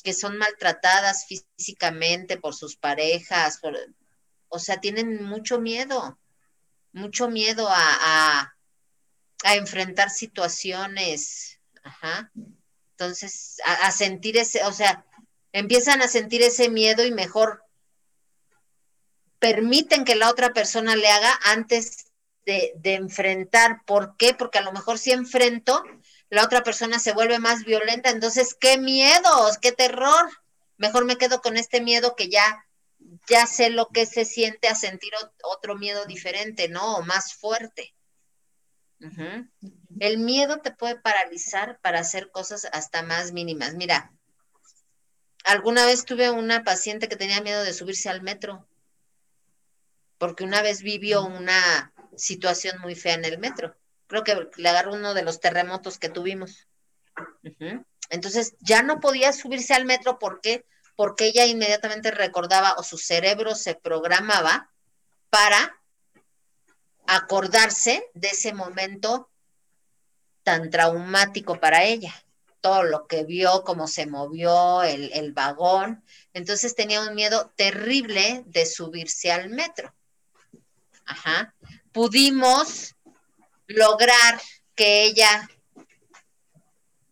que 0.03 0.13
son 0.13 0.37
maltratadas 0.37 1.27
físicamente 1.27 2.37
por 2.37 2.55
sus 2.55 2.77
parejas, 2.77 3.61
o 4.49 4.59
sea, 4.59 4.81
tienen 4.81 5.25
mucho 5.25 5.61
miedo, 5.61 6.19
mucho 6.93 7.29
miedo 7.29 7.69
a, 7.71 8.53
a, 9.45 9.55
enfrentar 9.57 10.11
situaciones, 10.11 11.59
ajá. 11.83 12.31
Entonces, 12.91 13.57
a, 13.65 13.91
sentir 13.91 14.37
ese, 14.37 14.65
o 14.65 14.73
sea, 14.73 15.05
empiezan 15.53 16.03
a 16.03 16.09
sentir 16.09 16.43
ese 16.43 16.69
miedo 16.69 17.05
y 17.05 17.11
mejor 17.11 17.65
permiten 19.39 20.05
que 20.05 20.15
la 20.15 20.31
otra 20.31 20.53
persona 20.53 20.95
le 20.95 21.09
haga 21.09 21.33
antes 21.45 22.13
de, 22.45 22.73
de 22.77 22.95
enfrentar. 22.95 23.83
¿Por 23.87 24.17
qué? 24.17 24.35
Porque 24.35 24.59
a 24.59 24.63
lo 24.63 24.73
mejor 24.73 24.99
si 24.99 25.13
enfrento, 25.13 25.83
la 26.33 26.45
otra 26.45 26.63
persona 26.63 26.99
se 26.99 27.13
vuelve 27.13 27.39
más 27.39 27.65
violenta, 27.65 28.09
entonces 28.09 28.57
qué 28.59 28.79
miedos, 28.79 29.59
qué 29.59 29.71
terror. 29.71 30.31
Mejor 30.79 31.05
me 31.05 31.19
quedo 31.19 31.43
con 31.43 31.59
este 31.59 31.83
miedo 31.83 32.17
que 32.17 32.31
ya 32.31 32.67
ya 33.29 33.47
sé 33.47 33.69
lo 33.69 33.89
que 33.89 34.07
se 34.07 34.25
siente 34.25 34.69
a 34.69 34.75
sentir 34.75 35.13
otro 35.43 35.77
miedo 35.77 36.07
diferente, 36.07 36.71
¿no? 36.71 36.97
O 36.97 37.03
más 37.03 37.35
fuerte. 37.35 37.95
El 40.01 40.19
miedo 40.21 40.63
te 40.63 40.71
puede 40.71 40.99
paralizar 40.99 41.79
para 41.83 42.01
hacer 42.01 42.31
cosas 42.31 42.67
hasta 42.73 43.03
más 43.03 43.33
mínimas. 43.33 43.75
Mira, 43.75 44.11
alguna 45.45 45.85
vez 45.85 46.07
tuve 46.07 46.31
una 46.31 46.65
paciente 46.65 47.11
que 47.11 47.17
tenía 47.17 47.43
miedo 47.43 47.63
de 47.63 47.75
subirse 47.75 48.09
al 48.09 48.23
metro, 48.23 48.67
porque 50.17 50.45
una 50.45 50.63
vez 50.63 50.81
vivió 50.81 51.27
una 51.27 51.93
situación 52.17 52.81
muy 52.81 52.95
fea 52.95 53.15
en 53.17 53.27
el 53.27 53.39
metro 53.39 53.77
creo 54.13 54.25
que 54.25 54.51
le 54.57 54.69
agarró 54.69 54.93
uno 54.93 55.15
de 55.15 55.23
los 55.23 55.41
terremotos 55.41 55.99
que 55.99 56.11
tuvimos. 56.11 56.69
Entonces 58.11 58.55
ya 58.61 58.83
no 58.83 59.01
podía 59.01 59.33
subirse 59.33 59.73
al 59.73 59.87
metro 59.87 60.19
porque 60.19 60.67
porque 60.97 61.27
ella 61.27 61.47
inmediatamente 61.47 62.11
recordaba 62.11 62.75
o 62.75 62.83
su 62.83 62.99
cerebro 62.99 63.55
se 63.55 63.75
programaba 63.75 64.71
para 65.31 65.81
acordarse 67.07 68.05
de 68.13 68.29
ese 68.29 68.53
momento 68.53 69.31
tan 70.43 70.69
traumático 70.69 71.59
para 71.59 71.85
ella. 71.85 72.13
Todo 72.61 72.85
lo 72.85 73.07
que 73.07 73.25
vio, 73.25 73.65
cómo 73.65 73.89
se 73.89 74.07
movió 74.07 74.83
el, 74.83 75.11
el 75.15 75.33
vagón. 75.33 76.05
Entonces 76.35 76.75
tenía 76.75 77.01
un 77.01 77.15
miedo 77.15 77.51
terrible 77.57 78.45
de 78.47 78.67
subirse 78.67 79.33
al 79.33 79.49
metro. 79.49 79.95
Ajá. 81.07 81.55
Pudimos 81.91 82.95
lograr 83.73 84.41
que 84.75 85.05
ella 85.05 85.49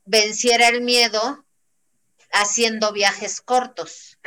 venciera 0.04 0.68
el 0.68 0.80
miedo 0.80 1.44
haciendo 2.32 2.92
viajes 2.92 3.40
cortos, 3.40 4.18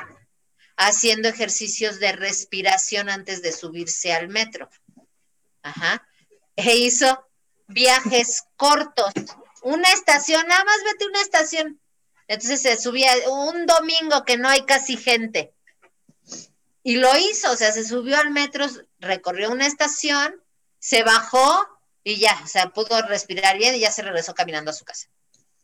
haciendo 0.78 1.30
ejercicios 1.30 2.00
de 2.00 2.12
respiración 2.12 3.10
antes 3.10 3.42
de 3.42 3.52
subirse 3.52 4.14
al 4.14 4.30
metro. 4.30 4.70
Ajá. 5.62 6.08
E 6.56 6.76
hizo 6.76 7.28
viajes 7.68 8.44
cortos, 8.56 9.14
una 9.64 9.92
estación, 9.92 10.46
nada 10.48 10.64
más 10.66 10.78
vete 10.84 11.08
una 11.08 11.22
estación. 11.22 11.80
Entonces 12.28 12.62
se 12.62 12.78
subía 12.78 13.12
un 13.30 13.66
domingo 13.66 14.24
que 14.26 14.38
no 14.38 14.50
hay 14.50 14.66
casi 14.66 14.98
gente. 14.98 15.54
Y 16.84 16.98
lo 16.98 17.18
hizo, 17.18 17.52
o 17.52 17.56
sea, 17.56 17.72
se 17.72 17.86
subió 17.86 18.18
al 18.18 18.32
metro, 18.32 18.68
recorrió 19.00 19.52
una 19.52 19.66
estación, 19.66 20.42
se 20.80 21.04
bajó 21.04 21.73
y 22.04 22.18
ya, 22.18 22.40
o 22.44 22.48
sea, 22.48 22.70
pudo 22.70 23.02
respirar 23.04 23.58
bien 23.58 23.76
y 23.76 23.80
ya 23.80 23.92
se 23.92 24.02
regresó 24.02 24.34
caminando 24.34 24.72
a 24.72 24.74
su 24.74 24.84
casa. 24.84 25.08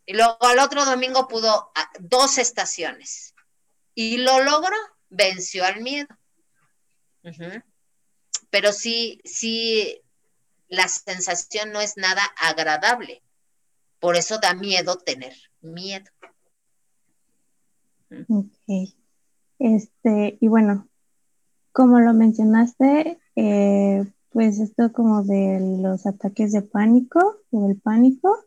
Y 0.05 0.13
luego 0.13 0.37
al 0.41 0.59
otro 0.59 0.85
domingo 0.85 1.27
pudo 1.27 1.71
dos 1.99 2.37
estaciones. 2.37 3.35
Y 3.93 4.17
lo 4.17 4.43
logró, 4.43 4.75
venció 5.09 5.65
al 5.65 5.81
miedo. 5.81 6.07
Pero 8.49 8.71
sí, 8.71 9.21
sí, 9.25 10.01
la 10.67 10.87
sensación 10.87 11.71
no 11.71 11.81
es 11.81 11.97
nada 11.97 12.23
agradable. 12.37 13.21
Por 13.99 14.15
eso 14.15 14.39
da 14.39 14.53
miedo 14.53 14.97
tener 14.97 15.35
miedo. 15.61 16.09
Ok. 18.29 18.95
Este, 19.59 20.37
y 20.39 20.47
bueno, 20.47 20.89
como 21.71 21.99
lo 21.99 22.13
mencionaste, 22.13 23.19
eh, 23.35 24.05
pues 24.31 24.59
esto 24.59 24.91
como 24.93 25.23
de 25.23 25.59
los 25.81 26.05
ataques 26.05 26.51
de 26.51 26.61
pánico 26.61 27.37
o 27.51 27.69
el 27.69 27.79
pánico, 27.79 28.37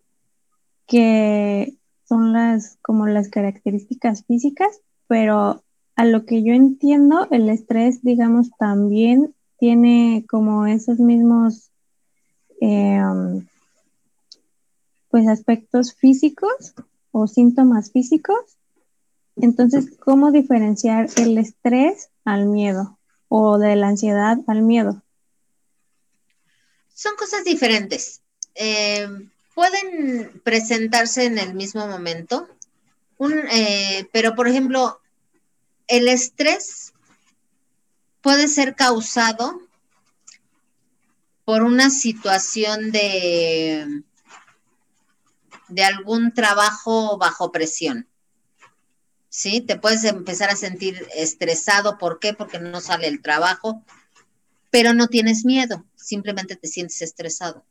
que 0.87 1.75
son 2.05 2.33
las 2.33 2.79
como 2.83 3.07
las 3.07 3.29
características 3.29 4.25
físicas, 4.25 4.81
pero 5.09 5.62
a 5.97 6.05
lo 6.05 6.25
que 6.25 6.43
yo 6.43 6.55
entiendo, 6.55 7.27
el 7.31 7.49
estrés, 7.49 8.03
digamos, 8.03 8.51
también 8.59 9.35
tiene 9.59 10.25
como 10.29 10.67
esos 10.67 10.99
mismos 10.99 11.71
em, 12.61 13.47
pues 15.11 15.29
aspectos 15.29 15.95
físicos 15.95 16.75
o 17.11 17.27
síntomas 17.27 17.93
físicos. 17.93 18.59
Entonces, 19.37 19.97
¿cómo 19.99 20.31
diferenciar 20.31 21.09
el 21.17 21.39
estrés 21.39 22.11
al 22.25 22.47
miedo 22.47 22.99
o 23.29 23.59
de 23.59 23.77
la 23.77 23.89
ansiedad 23.89 24.39
al 24.47 24.62
miedo? 24.62 25.03
Son 27.02 27.16
cosas 27.16 27.42
diferentes. 27.42 28.21
Eh, 28.54 29.09
pueden 29.56 30.40
presentarse 30.44 31.25
en 31.25 31.37
el 31.37 31.52
mismo 31.52 31.88
momento, 31.88 32.49
eh, 33.50 34.09
pero 34.12 34.37
por 34.37 34.47
ejemplo, 34.47 35.00
el 35.88 36.06
estrés 36.06 36.92
puede 38.21 38.47
ser 38.47 38.76
causado 38.76 39.61
por 41.44 41.64
una 41.64 41.90
situación 41.90 42.92
de, 42.92 44.04
de 45.66 45.85
algún 45.85 46.32
trabajo 46.32 47.18
bajo 47.18 47.50
presión. 47.50 48.06
¿Sí? 49.28 49.61
Te 49.61 49.76
puedes 49.76 50.04
empezar 50.04 50.50
a 50.50 50.56
sentir 50.56 51.04
estresado. 51.16 51.99
¿Por 51.99 52.21
qué? 52.21 52.32
Porque 52.32 52.61
no 52.61 52.80
sale 52.80 53.09
el 53.09 53.23
trabajo 53.23 53.82
pero 54.73 54.95
no 54.95 55.07
tienes 55.09 55.45
miedo, 55.45 55.85
simplemente 55.95 56.57
te 56.57 56.67
sientes 56.67 57.02
estresado. 57.02 57.62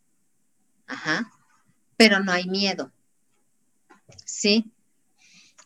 Ajá, 0.85 1.31
pero 1.97 2.19
no 2.19 2.31
hay 2.31 2.45
miedo. 2.45 2.91
¿Sí? 4.23 4.71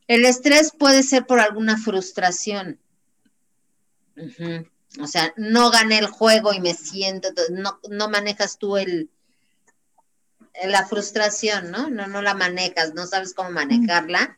El 0.07 0.23
estrés 0.23 0.71
puede 0.71 1.03
ser 1.03 1.25
por 1.25 1.41
alguna 1.41 1.77
frustración. 1.77 2.79
O 5.01 5.07
sea, 5.07 5.33
no 5.35 5.71
gané 5.71 5.99
el 5.99 6.07
juego 6.07 6.53
y 6.53 6.61
me 6.61 6.73
siento, 6.73 7.27
no, 7.51 7.81
no 7.89 8.07
manejas 8.07 8.57
tú 8.57 8.77
el, 8.77 9.09
la 10.63 10.87
frustración, 10.87 11.69
¿no? 11.69 11.89
No, 11.89 12.07
no 12.07 12.21
la 12.21 12.33
manejas, 12.33 12.93
no 12.93 13.07
sabes 13.07 13.33
cómo 13.33 13.51
manejarla. 13.51 14.37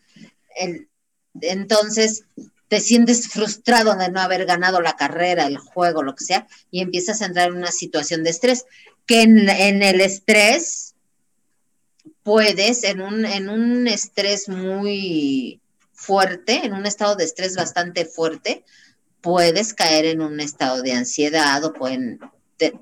entonces 1.42 2.26
te 2.68 2.80
sientes 2.80 3.30
frustrado 3.30 3.96
de 3.96 4.10
no 4.10 4.20
haber 4.20 4.46
ganado 4.46 4.82
la 4.82 4.96
carrera, 4.96 5.48
el 5.48 5.58
juego, 5.58 6.04
lo 6.04 6.16
que 6.16 6.26
sea, 6.26 6.48
y 6.70 6.82
empiezas 6.82 7.22
a 7.22 7.26
entrar 7.26 7.50
en 7.50 7.58
una 7.58 7.72
situación 7.72 8.24
de 8.24 8.32
estrés, 8.32 8.66
que 9.06 9.22
en, 9.22 9.50
el 9.50 10.02
estrés 10.02 10.96
puedes, 12.24 12.84
en 12.84 13.02
un, 13.02 13.26
en 13.26 13.50
un 13.50 13.88
estrés 13.88 14.50
muy 14.50 15.62
fuerte, 15.94 16.66
en 16.66 16.74
un 16.74 16.86
estado 16.86 17.16
de 17.16 17.24
estrés 17.24 17.56
bastante 17.56 18.06
fuerte, 18.06 18.66
puedes 19.22 19.74
caer 19.74 20.06
en 20.06 20.22
un 20.22 20.40
estado 20.40 20.82
de 20.82 20.94
ansiedad 20.94 21.64
o 21.64 21.74
pueden 21.74 22.20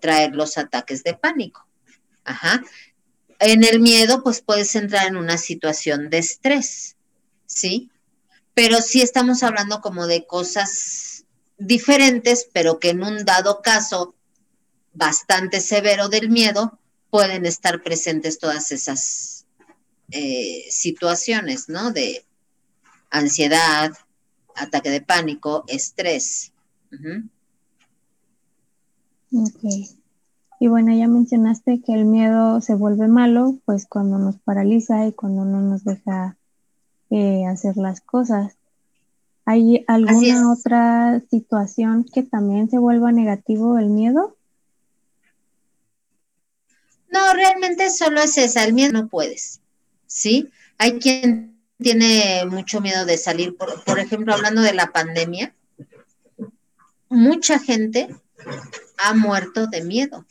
traer 0.02 0.36
los 0.36 0.58
ataques 0.58 1.04
de 1.04 1.14
pánico. 1.14 1.66
Ajá. 2.24 2.64
En 3.40 3.64
el 3.64 3.80
miedo, 3.80 4.24
pues 4.24 4.42
puedes 4.42 4.74
entrar 4.76 5.08
en 5.08 5.18
una 5.18 5.38
situación 5.38 6.10
de 6.10 6.20
estrés, 6.20 6.96
¿sí? 7.46 7.92
Pero 8.56 8.82
sí 8.82 9.02
estamos 9.02 9.44
hablando 9.44 9.82
como 9.82 10.08
de 10.08 10.26
cosas 10.26 11.26
diferentes, 11.60 12.50
pero 12.52 12.80
que 12.80 12.90
en 12.90 13.04
un 13.04 13.24
dado 13.26 13.62
caso 13.62 14.16
bastante 14.94 15.62
severo 15.62 16.10
del 16.10 16.30
miedo, 16.30 16.80
pueden 17.10 17.46
estar 17.46 17.84
presentes 17.84 18.40
todas 18.40 18.72
esas 18.72 19.46
eh, 20.12 20.66
situaciones, 20.70 21.70
¿no? 21.70 21.92
De 21.92 22.26
ansiedad, 23.10 23.92
ataque 24.56 24.90
de 24.90 25.02
pánico, 25.02 25.64
estrés. 25.68 26.52
Ok. 29.32 29.64
Y 30.60 30.68
bueno, 30.68 30.96
ya 30.96 31.08
mencionaste 31.08 31.82
que 31.82 31.94
el 31.94 32.06
miedo 32.06 32.62
se 32.62 32.76
vuelve 32.76 33.08
malo, 33.08 33.58
pues 33.66 33.86
cuando 33.86 34.18
nos 34.18 34.38
paraliza 34.38 35.06
y 35.06 35.14
cuando 35.14 35.46
no 35.46 35.62
nos 35.62 35.84
deja 35.84 36.38
eh, 37.10 37.46
hacer 37.46 37.78
las 37.78 38.02
cosas. 38.02 38.56
¿Hay 39.46 39.86
alguna 39.88 40.52
otra 40.52 41.22
situación 41.30 42.04
que 42.04 42.24
también 42.24 42.70
se 42.70 42.80
vuelva 42.80 43.12
negativo 43.12 43.78
el 43.78 43.90
miedo? 43.90 44.36
No, 47.10 47.34
realmente 47.34 47.90
solo 47.92 48.22
es 48.22 48.38
esa, 48.38 48.64
el 48.64 48.74
miedo 48.74 48.92
no 48.92 49.08
puedes, 49.08 49.62
¿sí? 50.08 50.50
Hay 50.78 51.00
quien 51.00 51.62
tiene 51.78 52.46
mucho 52.50 52.82
miedo 52.82 53.06
de 53.06 53.18
salir, 53.18 53.56
por, 53.56 53.84
por 53.84 54.00
ejemplo, 54.00 54.34
hablando 54.34 54.62
de 54.62 54.74
la 54.74 54.92
pandemia, 54.92 55.54
mucha 57.10 57.60
gente 57.60 58.10
ha 58.98 59.14
muerto 59.14 59.68
de 59.68 59.84
miedo. 59.84 60.26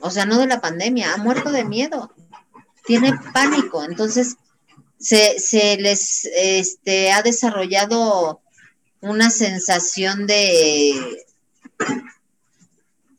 O 0.00 0.10
sea, 0.10 0.26
no 0.26 0.38
de 0.38 0.46
la 0.46 0.60
pandemia, 0.60 1.14
ha 1.14 1.16
muerto 1.16 1.50
de 1.50 1.64
miedo. 1.64 2.12
Tiene 2.86 3.12
pánico. 3.32 3.82
Entonces, 3.84 4.36
se, 4.98 5.38
se 5.38 5.76
les 5.76 6.24
este, 6.24 7.12
ha 7.12 7.22
desarrollado 7.22 8.40
una 9.00 9.30
sensación 9.30 10.26
de, 10.26 11.24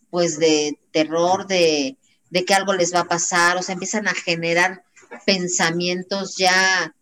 pues, 0.10 0.40
de 0.40 0.78
terror, 0.92 1.48
de, 1.48 1.98
de 2.30 2.46
que 2.46 2.54
algo 2.54 2.74
les 2.74 2.94
va 2.94 3.02
a 3.02 3.08
pasar. 3.08 3.58
O 3.58 3.64
sea, 3.64 3.74
empiezan 3.74 4.08
a 4.08 4.14
generar 4.14 4.84
pensamientos 5.26 6.36
ya 6.38 6.94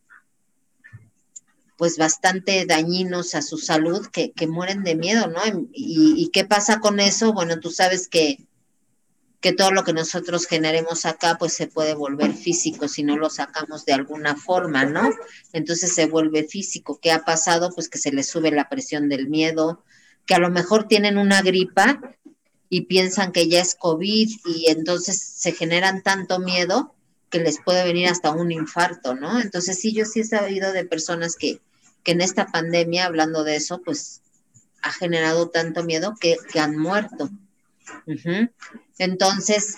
pues 1.78 1.98
bastante 1.98 2.66
dañinos 2.66 3.36
a 3.36 3.44
su 3.44 3.58
salud 3.60 4.08
que, 4.08 4.34
mueren 4.48 4.84
de 4.84 4.96
miedo, 4.96 5.28
¿no? 5.28 5.40
Y, 5.72 6.30
qué 6.34 6.44
pasa 6.44 6.80
con 6.80 7.00
eso? 7.00 7.34
Bueno, 7.34 7.60
tú 7.60 7.70
sabes 7.70 8.08
que, 8.08 8.40
que 9.48 9.54
todo 9.54 9.72
lo 9.72 9.86
que 9.86 9.94
nosotros 9.94 10.46
generemos 10.46 11.06
acá 11.06 11.38
pues 11.40 11.54
se 11.54 11.68
puede 11.68 11.94
volver 11.94 12.34
físico 12.34 12.90
si 12.90 13.02
no 13.02 13.16
lo 13.16 13.30
sacamos 13.30 13.86
de 13.86 13.94
alguna 13.94 14.36
forma, 14.36 14.84
¿no? 14.84 15.10
Entonces 15.54 15.96
se 15.96 16.06
vuelve 16.06 16.44
físico. 16.44 17.00
¿Qué 17.02 17.14
ha 17.14 17.24
pasado? 17.24 17.72
Pues 17.74 17.88
que 17.88 17.98
se 17.98 18.12
les 18.12 18.28
sube 18.28 18.52
la 18.52 18.68
presión 18.68 19.08
del 19.08 19.30
miedo, 19.30 19.86
que 20.26 20.36
a 20.36 20.40
lo 20.40 20.50
mejor 20.50 20.90
tienen 20.90 21.18
una 21.18 21.42
gripa 21.42 22.02
y 22.68 22.88
piensan 22.88 23.32
que 23.32 23.48
ya 23.48 23.62
es 23.62 23.76
COVID 23.76 24.30
y 24.48 24.66
entonces 24.68 25.18
se 25.18 25.54
generan 25.54 26.04
tanto 26.04 26.40
miedo 26.40 26.94
que 27.30 27.40
les 27.40 27.62
puede 27.64 27.86
venir 27.86 28.10
hasta 28.10 28.32
un 28.32 28.52
infarto, 28.52 29.16
¿no? 29.16 29.40
Entonces 29.40 29.80
sí, 29.80 29.94
yo 29.94 30.04
sí 30.04 30.20
he 30.20 30.26
sabido 30.26 30.74
de 30.74 30.84
personas 30.84 31.38
que, 31.38 31.62
que 32.04 32.12
en 32.12 32.20
esta 32.20 32.48
pandemia, 32.48 33.06
hablando 33.06 33.46
de 33.46 33.56
eso, 33.56 33.82
pues 33.82 34.22
ha 34.82 34.92
generado 34.92 35.48
tanto 35.48 35.86
miedo 35.86 36.16
que, 36.20 36.36
han 36.60 36.76
muerto. 36.76 37.30
Entonces, 38.98 39.78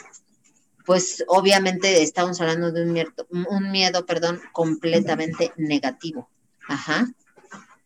pues 0.86 1.24
obviamente 1.28 2.02
estamos 2.02 2.41
hablando 2.41 2.72
de 2.72 3.06
un 3.48 3.72
miedo, 3.72 4.06
perdón, 4.06 4.41
completamente 4.54 5.54
negativo. 5.58 6.30
Ajá. 6.67 7.08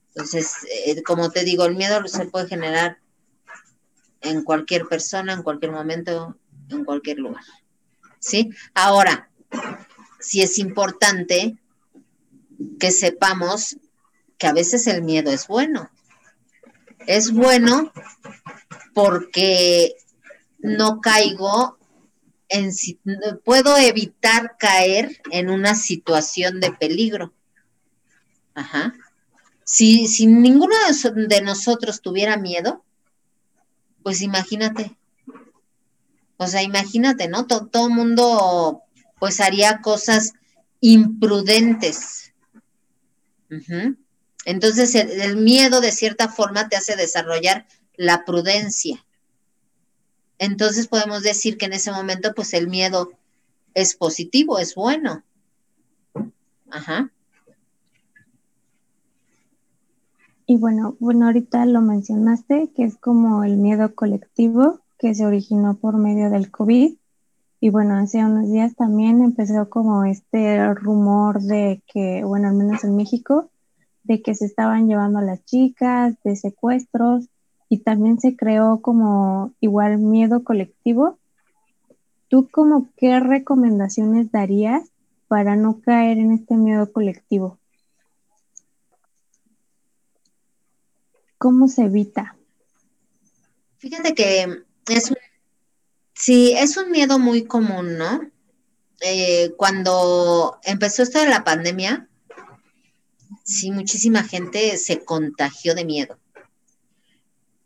Entonces, 0.10 0.54
eh, 0.86 1.02
como 1.04 1.32
te 1.32 1.44
digo, 1.44 1.66
el 1.66 1.76
miedo 1.76 2.06
se 2.08 2.26
puede 2.26 2.48
generar 2.48 3.00
en 4.22 4.44
cualquier 4.44 4.88
persona, 4.88 5.34
en 5.34 5.44
cualquier 5.44 5.72
momento, 5.72 6.38
en 6.70 6.86
cualquier 6.86 7.18
lugar. 7.18 7.44
¿Sí? 8.20 8.52
Ahora, 8.74 9.30
sí 10.20 10.42
es 10.42 10.60
importante 10.60 11.58
que 12.80 12.92
sepamos 12.92 13.78
que 14.38 14.48
a 14.48 14.54
veces 14.54 14.88
el 14.88 15.04
miedo 15.04 15.32
es 15.32 15.48
bueno. 15.48 15.90
Es 17.06 17.34
bueno 17.34 17.92
porque 18.94 19.96
no 20.64 21.00
caigo 21.02 21.78
en 22.50 22.72
puedo 23.44 23.78
evitar 23.78 24.58
caer 24.58 25.22
en 25.32 25.50
una 25.50 25.76
situación 25.76 26.60
de 26.60 26.72
peligro. 26.72 27.34
Ajá. 28.56 28.94
Si, 29.64 30.08
si 30.08 30.28
ninguno 30.28 30.76
de 31.28 31.42
nosotros 31.42 32.02
tuviera 32.02 32.38
miedo, 32.38 32.84
pues 34.04 34.22
imagínate. 34.22 34.98
O 36.38 36.48
sea, 36.48 36.62
imagínate, 36.62 37.28
¿no? 37.28 37.46
Todo, 37.46 37.68
todo 37.68 37.90
mundo 37.90 38.82
pues 39.20 39.40
haría 39.40 39.82
cosas 39.82 40.34
imprudentes. 40.82 42.34
Entonces 44.46 44.96
el, 44.96 45.38
miedo 45.38 45.80
de 45.80 45.92
cierta 45.92 46.28
forma 46.28 46.68
te 46.68 46.76
hace 46.76 46.96
desarrollar 46.96 47.66
la 47.96 48.26
prudencia. 48.26 49.06
Entonces 50.44 50.88
podemos 50.88 51.24
decir 51.24 51.58
que 51.58 51.68
en 51.68 51.74
ese 51.74 51.92
momento 51.92 52.34
pues 52.36 52.54
el 52.54 52.68
miedo 52.68 53.14
es 53.74 53.96
positivo, 53.96 54.60
es 54.60 54.76
bueno. 54.76 55.24
Ajá. 56.70 57.12
Y 60.46 60.58
bueno, 60.58 60.98
bueno, 61.00 61.28
ahorita 61.28 61.66
lo 61.66 61.82
mencionaste, 61.82 62.70
que 62.76 62.84
es 62.84 62.98
como 62.98 63.46
el 63.46 63.56
miedo 63.56 63.96
colectivo 63.96 64.82
que 65.00 65.16
se 65.16 65.26
originó 65.26 65.76
por 65.76 65.96
medio 65.96 66.30
del 66.30 66.52
COVID. 66.52 66.94
Y 67.62 67.70
bueno, 67.70 67.96
hace 67.96 68.18
unos 68.26 68.52
días 68.52 68.76
también 68.76 69.24
empezó 69.24 69.70
como 69.70 70.04
este 70.04 70.74
rumor 70.74 71.42
de 71.42 71.82
que, 71.88 72.26
bueno, 72.26 72.50
al 72.50 72.56
menos 72.56 72.84
en 72.84 72.98
México, 72.98 73.50
de 74.04 74.22
que 74.22 74.36
se 74.36 74.46
estaban 74.46 74.90
llevando 74.90 75.20
a 75.20 75.24
las 75.24 75.46
chicas, 75.46 76.16
de 76.26 76.36
secuestros, 76.36 77.30
y 77.74 77.80
también 77.80 78.20
se 78.20 78.36
creó 78.36 78.84
como 78.84 79.52
igual 79.60 79.98
miedo 79.98 80.44
colectivo. 80.44 81.18
¿Tú 82.28 82.48
como 82.52 82.92
qué 82.98 83.20
recomendaciones 83.20 84.32
darías 84.32 84.92
para 85.28 85.56
no 85.56 85.82
caer 85.82 86.20
en 86.20 86.34
este 86.34 86.56
miedo 86.56 86.94
colectivo? 86.94 87.58
¿Cómo 91.40 91.68
se 91.68 91.86
evita? 91.86 92.38
Fíjate 93.80 94.14
que 94.14 94.64
es 94.88 95.10
un 95.10 95.18
Sí, 96.14 96.54
es 96.56 96.78
un 96.78 96.92
miedo 96.92 97.18
muy 97.18 97.46
común, 97.46 97.98
¿no? 97.98 98.22
Eh, 99.02 99.52
cuando 99.58 100.60
empezó 100.64 101.02
esto 101.02 101.18
de 101.18 101.28
la 101.28 101.44
pandemia, 101.44 102.08
sí, 103.44 103.72
muchísima 103.72 104.24
gente 104.24 104.78
se 104.78 105.04
contagió 105.04 105.74
de 105.74 105.86
miedo. 105.86 106.20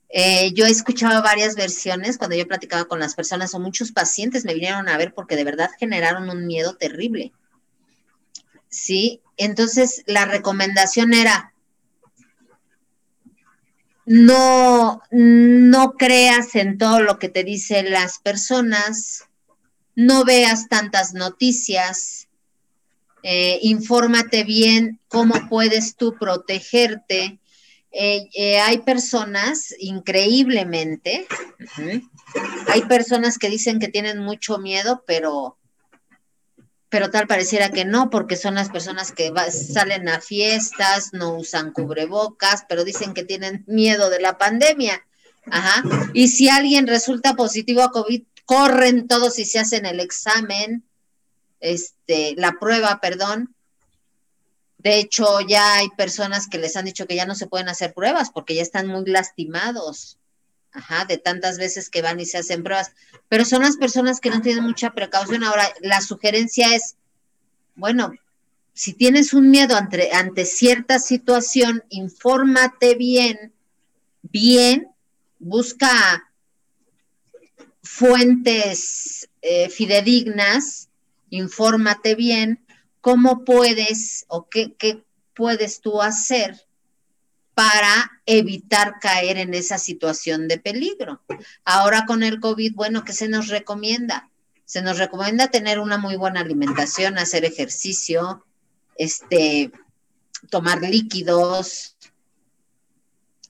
Eh, 0.10 0.54
yo 0.54 0.65
he 0.65 0.70
escuchado 0.70 1.22
varias 1.22 1.56
versiones 1.56 2.17
cuando 2.17 2.36
yo 2.36 2.48
platicaba 2.48 2.86
con 2.86 3.00
las 3.00 3.13
personas 3.13 3.54
o 3.54 3.60
muchos 3.60 3.91
pacientes 3.91 4.46
me 4.46 4.54
vinieron 4.54 4.88
a 4.88 4.98
ver 4.98 5.13
porque 5.13 5.36
de 5.36 5.43
verdad 5.43 5.70
generaron 5.78 6.30
un 6.30 6.48
miedo 6.48 6.76
terrible. 6.76 7.34
Sí, 8.70 9.22
entonces 9.38 10.04
la 10.08 10.26
recomendación 10.26 11.13
era, 11.13 11.54
no, 14.06 15.02
no 15.12 15.93
creas 15.93 16.56
en 16.56 16.78
todo 16.78 17.02
lo 17.02 17.20
que 17.20 17.28
te 17.28 17.43
dicen 17.43 17.91
las 17.91 18.20
personas, 18.20 19.26
no 19.96 20.24
veas 20.24 20.70
tantas 20.70 21.13
noticias, 21.13 22.28
eh, 23.24 23.60
infórmate 23.62 24.43
bien 24.43 25.02
cómo 25.10 25.34
puedes 25.50 25.96
tú 25.96 26.15
protegerte. 26.17 27.39
Eh, 27.91 28.30
eh, 28.36 28.60
hay 28.60 28.80
personas, 28.80 29.73
increíblemente, 29.80 31.26
hay 32.67 32.82
personas 32.84 33.38
que 33.38 33.50
dicen 33.50 33.80
que 33.80 33.88
tienen 33.88 34.19
mucho 34.19 34.60
miedo, 34.60 35.04
pero, 35.08 35.58
pero 36.89 37.10
tal 37.10 37.28
pareciera 37.28 37.69
que 37.69 37.86
no, 37.86 38.10
porque 38.10 38.36
son 38.36 38.56
las 38.56 38.69
personas 38.69 39.12
que 39.12 39.32
salen 39.52 40.10
a 40.10 40.21
fiestas, 40.21 41.13
no 41.13 41.36
usan 41.36 41.71
cubrebocas, 41.71 42.65
pero 42.67 42.84
dicen 42.84 43.13
que 43.13 43.23
tienen 43.23 43.63
miedo 43.67 44.10
de 44.10 44.19
la 44.19 44.38
pandemia. 44.38 45.06
Ajá. 45.50 45.84
Y 46.13 46.28
si 46.28 46.50
alguien 46.50 46.88
resulta 46.88 47.36
positivo 47.36 47.82
a 47.82 47.91
COVID, 47.91 48.21
corren 48.45 49.08
todos 49.08 49.39
y 49.39 49.45
se 49.45 49.60
hacen 49.60 49.86
el 49.86 50.00
examen, 50.00 50.84
este, 51.60 52.36
la 52.38 52.54
prueba, 52.60 53.00
perdón. 53.02 53.56
De 54.88 55.00
hecho, 55.00 55.41
ya 55.41 55.73
hay 55.76 55.89
personas 55.89 56.47
que 56.47 56.58
les 56.58 56.78
han 56.78 56.86
dicho 56.86 57.08
que 57.08 57.17
ya 57.17 57.26
no 57.26 57.36
se 57.36 57.47
pueden 57.47 57.67
hacer 57.67 57.93
pruebas 57.93 58.30
porque 58.30 58.56
ya 58.56 58.62
están 58.62 58.88
muy 58.88 59.04
lastimados. 59.06 60.17
Ajá, 60.71 61.04
de 61.04 61.17
tantas 61.17 61.58
veces 61.58 61.89
que 61.89 62.02
van 62.02 62.21
y 62.21 62.26
se 62.26 62.38
hacen 62.38 62.63
pruebas. 62.63 62.93
Pero 63.28 63.43
son 63.43 63.63
las 63.63 63.76
personas 63.76 64.21
que 64.21 64.30
no 64.30 64.41
tienen 64.41 64.63
mucha 64.63 64.91
precaución. 64.93 65.43
Ahora, 65.43 65.67
la 65.82 66.00
sugerencia 66.00 66.73
es, 66.73 66.95
bueno, 67.76 68.13
si 68.73 68.93
tienes 68.93 69.34
un 69.34 69.50
miedo 69.52 69.76
ante, 69.76 70.13
ante 70.13 70.45
cierta 70.45 71.00
situación, 71.00 71.84
infórmate 71.89 72.95
bien, 72.95 73.52
bien, 74.21 74.88
busca 75.38 76.32
fuentes 77.84 79.28
eh, 79.41 79.67
fidedignas, 79.67 80.88
infórmate 81.30 82.15
bien, 82.15 82.65
cómo 83.08 83.46
puedes 83.46 84.26
o 84.28 84.50
qué, 84.50 84.76
puedes 85.34 85.80
tú 85.80 86.02
hacer 86.02 86.67
para 87.54 88.22
evitar 88.26 89.00
caer 89.00 89.38
en 89.38 89.54
esa 89.54 89.78
situación 89.78 90.50
de 90.50 90.60
peligro. 90.60 91.24
Ahora 91.63 92.06
con 92.06 92.22
el 92.22 92.41
COVID, 92.41 92.76
bueno, 92.76 93.06
¿qué 93.06 93.13
se 93.13 93.30
nos 93.30 93.48
recomienda? 93.48 94.30
Se 94.65 94.82
nos 94.82 94.98
recomienda 94.98 95.48
tener 95.48 95.80
una 95.80 95.98
muy 95.98 96.17
buena 96.17 96.41
alimentación, 96.41 97.17
hacer 97.17 97.46
ejercicio, 97.46 98.46
este, 98.98 99.72
tomar 100.50 100.82
líquidos, 100.82 101.96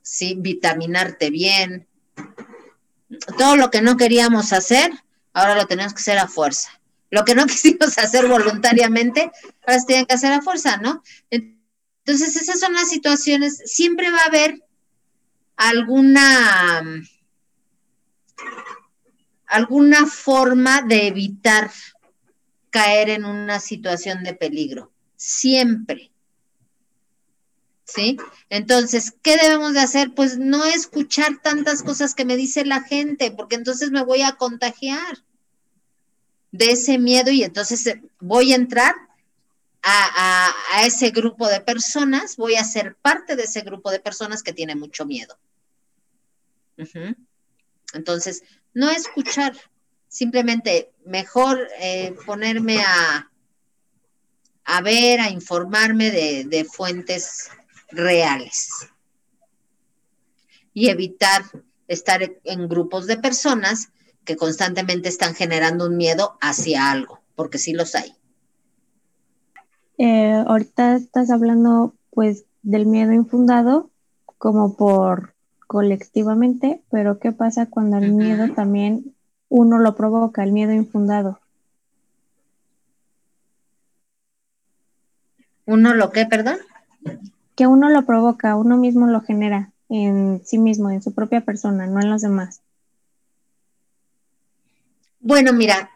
¿sí? 0.03 0.35
vitaminarte 0.37 1.31
bien. 1.31 1.87
Todo 3.39 3.55
lo 3.55 3.71
que 3.71 3.81
no 3.81 3.97
queríamos 3.97 4.53
hacer, 4.53 4.91
ahora 5.33 5.55
lo 5.55 5.65
tenemos 5.65 5.95
que 5.95 6.01
hacer 6.01 6.19
a 6.19 6.27
fuerza. 6.27 6.76
Lo 7.09 7.23
que 7.25 7.35
no 7.35 7.45
quisimos 7.47 7.97
hacer 7.97 8.27
voluntariamente, 8.27 9.31
ahora 9.65 9.79
se 9.79 9.85
tiene 9.85 10.05
que 10.05 10.13
hacer 10.13 10.33
a 10.33 10.41
fuerza, 10.41 10.77
¿no? 10.77 11.03
Entonces, 11.29 12.35
esas 12.35 12.59
son 12.59 12.73
las 12.73 12.89
situaciones. 12.89 13.61
Siempre 13.65 14.11
va 14.11 14.19
a 14.19 14.27
haber 14.27 14.63
alguna, 15.57 17.03
alguna 19.45 20.05
forma 20.05 20.81
de 20.81 21.07
evitar 21.07 21.71
caer 22.69 23.09
en 23.09 23.25
una 23.25 23.59
situación 23.59 24.23
de 24.23 24.33
peligro. 24.33 24.91
Siempre. 25.15 26.11
¿Sí? 27.83 28.17
Entonces, 28.49 29.13
¿qué 29.21 29.37
debemos 29.37 29.73
de 29.73 29.79
hacer? 29.79 30.13
Pues 30.13 30.37
no 30.37 30.65
escuchar 30.65 31.41
tantas 31.41 31.83
cosas 31.83 32.13
que 32.13 32.25
me 32.25 32.35
dice 32.35 32.65
la 32.65 32.81
gente, 32.81 33.31
porque 33.31 33.55
entonces 33.55 33.91
me 33.91 34.03
voy 34.03 34.21
a 34.21 34.33
contagiar 34.33 35.23
de 36.51 36.71
ese 36.71 36.97
miedo 36.97 37.31
y 37.31 37.43
entonces 37.43 37.85
eh, 37.87 38.01
voy 38.19 38.53
a 38.53 38.55
entrar 38.55 38.95
a, 39.89 40.53
ese 40.85 41.11
grupo 41.11 41.47
de 41.47 41.61
personas, 41.61 42.35
voy 42.35 42.55
a 42.55 42.63
ser 42.63 42.95
parte 42.95 43.35
de 43.35 43.43
ese 43.43 43.61
grupo 43.61 43.89
de 43.89 43.99
personas 43.99 44.43
que 44.43 44.51
tiene 44.51 44.75
mucho 44.75 45.05
miedo. 45.05 45.37
Entonces, 47.93 48.43
no 48.73 48.89
escuchar, 48.89 49.55
simplemente 50.09 50.91
mejor 51.05 51.67
eh, 51.79 52.15
ponerme 52.25 52.81
a, 52.81 53.31
a 54.65 54.81
ver, 54.81 55.21
a 55.21 55.29
informarme 55.29 56.11
de, 56.11 56.43
de 56.43 56.65
fuentes 56.65 57.49
reales 57.89 58.69
y 60.73 60.89
evitar 60.89 61.43
estar 61.87 62.21
en 62.43 62.67
grupos 62.67 63.07
de 63.07 63.17
personas 63.17 63.89
que 64.27 64.35
constantemente 64.35 65.07
están 65.09 65.33
generando 65.33 65.87
un 65.87 65.97
miedo 65.97 66.37
hacia 66.41 66.91
algo, 66.91 67.21
porque 67.35 67.57
sí 67.57 67.73
los 67.73 67.95
hay. 67.95 68.13
Eh, 69.97 70.43
ahorita 70.45 70.95
estás 70.95 71.31
hablando 71.31 71.95
pues 72.11 72.45
del 72.61 72.85
miedo 72.85 73.13
infundado 73.13 73.89
como 74.37 74.75
por 74.75 75.33
colectivamente, 75.65 76.83
pero 76.91 77.19
¿qué 77.19 77.31
pasa 77.31 77.67
cuando 77.67 77.97
el 77.97 78.13
miedo 78.13 78.53
también 78.53 79.15
uno 79.49 79.79
lo 79.79 79.95
provoca, 79.95 80.43
el 80.43 80.51
miedo 80.51 80.73
infundado? 80.73 81.39
¿Uno 85.65 85.93
lo 85.93 86.11
qué, 86.11 86.25
perdón? 86.25 86.57
Que 87.55 87.65
uno 87.65 87.89
lo 87.89 88.05
provoca, 88.05 88.55
uno 88.55 88.77
mismo 88.77 89.07
lo 89.07 89.21
genera 89.21 89.71
en 89.89 90.41
sí 90.45 90.57
mismo, 90.57 90.91
en 90.91 91.01
su 91.01 91.13
propia 91.13 91.41
persona, 91.41 91.87
no 91.87 92.01
en 92.01 92.09
los 92.09 92.21
demás. 92.21 92.61
Bueno, 95.27 95.51
mira, 95.51 95.91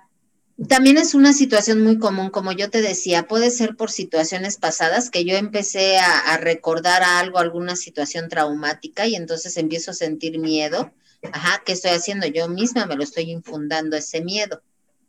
también 0.67 0.97
es 0.97 1.15
una 1.15 1.31
situación 1.31 1.81
muy 1.81 1.97
común, 1.99 2.31
como 2.31 2.51
yo 2.51 2.69
te 2.69 2.81
decía, 2.81 3.29
puede 3.29 3.49
ser 3.49 3.77
por 3.77 3.89
situaciones 3.89 4.57
pasadas 4.57 5.09
que 5.09 5.23
yo 5.23 5.37
empecé 5.37 5.99
a, 5.99 6.35
recordar 6.35 7.01
algo, 7.01 7.39
alguna 7.39 7.77
situación 7.77 8.27
traumática 8.27 9.07
y 9.07 9.15
entonces 9.15 9.55
empiezo 9.55 9.91
a 9.91 9.93
sentir 9.93 10.37
miedo. 10.37 10.91
Ajá, 11.31 11.63
¿qué 11.65 11.71
estoy 11.71 11.91
haciendo? 11.91 12.27
Yo 12.27 12.49
misma 12.49 12.85
me 12.87 12.97
lo 12.97 13.03
estoy 13.03 13.31
infundando 13.31 13.95
ese 13.95 14.19
miedo, 14.19 14.61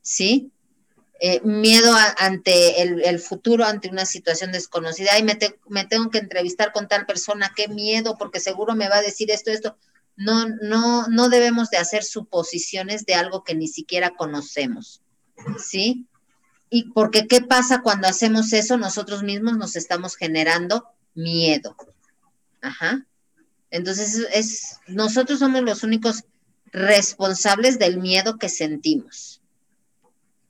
¿sí? 0.02 0.52
Eh, 1.18 1.40
miedo 1.42 1.92
ante 2.16 2.80
el, 2.80 3.18
futuro, 3.18 3.64
ante 3.64 3.88
una 3.88 4.06
situación 4.06 4.52
desconocida. 4.52 5.18
Y 5.18 5.24
me, 5.24 5.36
me 5.68 5.84
tengo 5.84 6.10
que 6.10 6.18
entrevistar 6.18 6.70
con 6.70 6.86
tal 6.86 7.06
persona, 7.06 7.52
qué 7.56 7.66
miedo, 7.66 8.16
porque 8.16 8.38
seguro 8.38 8.76
me 8.76 8.88
va 8.88 8.98
a 8.98 9.02
decir 9.02 9.32
esto, 9.32 9.50
esto. 9.50 9.76
No, 10.16 10.48
no, 10.48 11.08
no 11.08 11.28
debemos 11.28 11.70
de 11.70 11.78
hacer 11.78 12.04
suposiciones 12.04 13.06
de 13.06 13.14
algo 13.14 13.44
que 13.44 13.54
ni 13.54 13.68
siquiera 13.68 14.10
conocemos. 14.10 15.02
¿sí? 15.58 16.06
Y 16.70 16.84
porque 16.92 17.26
¿qué 17.26 17.40
pasa 17.42 17.82
cuando 17.82 18.08
hacemos 18.08 18.52
eso? 18.52 18.76
Nosotros 18.76 19.22
mismos 19.22 19.56
nos 19.56 19.76
estamos 19.76 20.16
generando 20.16 20.86
miedo. 21.14 21.76
Ajá. 22.60 23.06
Entonces, 23.70 24.26
es, 24.32 24.78
nosotros 24.86 25.38
somos 25.38 25.62
los 25.62 25.82
únicos 25.82 26.24
responsables 26.72 27.78
del 27.78 27.98
miedo 27.98 28.38
que 28.38 28.48
sentimos. 28.48 29.40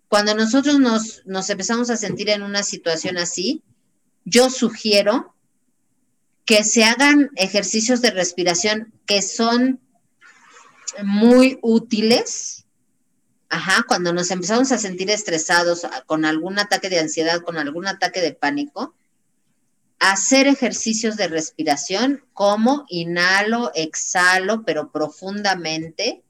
Cuando 0.09 0.35
nosotros 0.35 0.79
nos, 0.79 1.23
nos 1.25 1.49
empezamos 1.51 1.91
a 1.91 1.97
sentir 1.97 2.29
en 2.29 2.43
una 2.43 2.63
situación 2.63 3.17
así, 3.19 3.63
yo 4.25 4.51
sugiero 4.51 5.32
que 6.45 6.65
se 6.65 6.85
hagan 6.85 7.31
ejercicios 7.37 8.01
de 8.01 8.11
respiración 8.11 8.93
que 9.07 9.23
son 9.23 9.81
muy 11.03 11.59
útiles 11.63 12.63
Ajá, 13.53 13.85
cuando 13.87 14.15
nos 14.15 14.31
empezamos 14.31 14.73
a 14.73 14.79
sentir 14.79 15.11
estresados 15.11 15.87
con 16.07 16.25
algún 16.25 16.59
ataque 16.59 16.89
de 16.89 17.01
ansiedad, 17.01 17.43
con 17.43 17.59
algún 17.59 17.87
ataque 17.87 18.23
de 18.23 18.33
pánico, 18.33 18.95
hacer 19.99 20.47
ejercicios 20.47 21.19
de 21.19 21.29
respiración 21.29 22.25
como 22.33 22.87
inhalo, 22.89 23.71
exhalo, 23.75 24.63
pero 24.65 24.91
profundamente, 24.91 26.23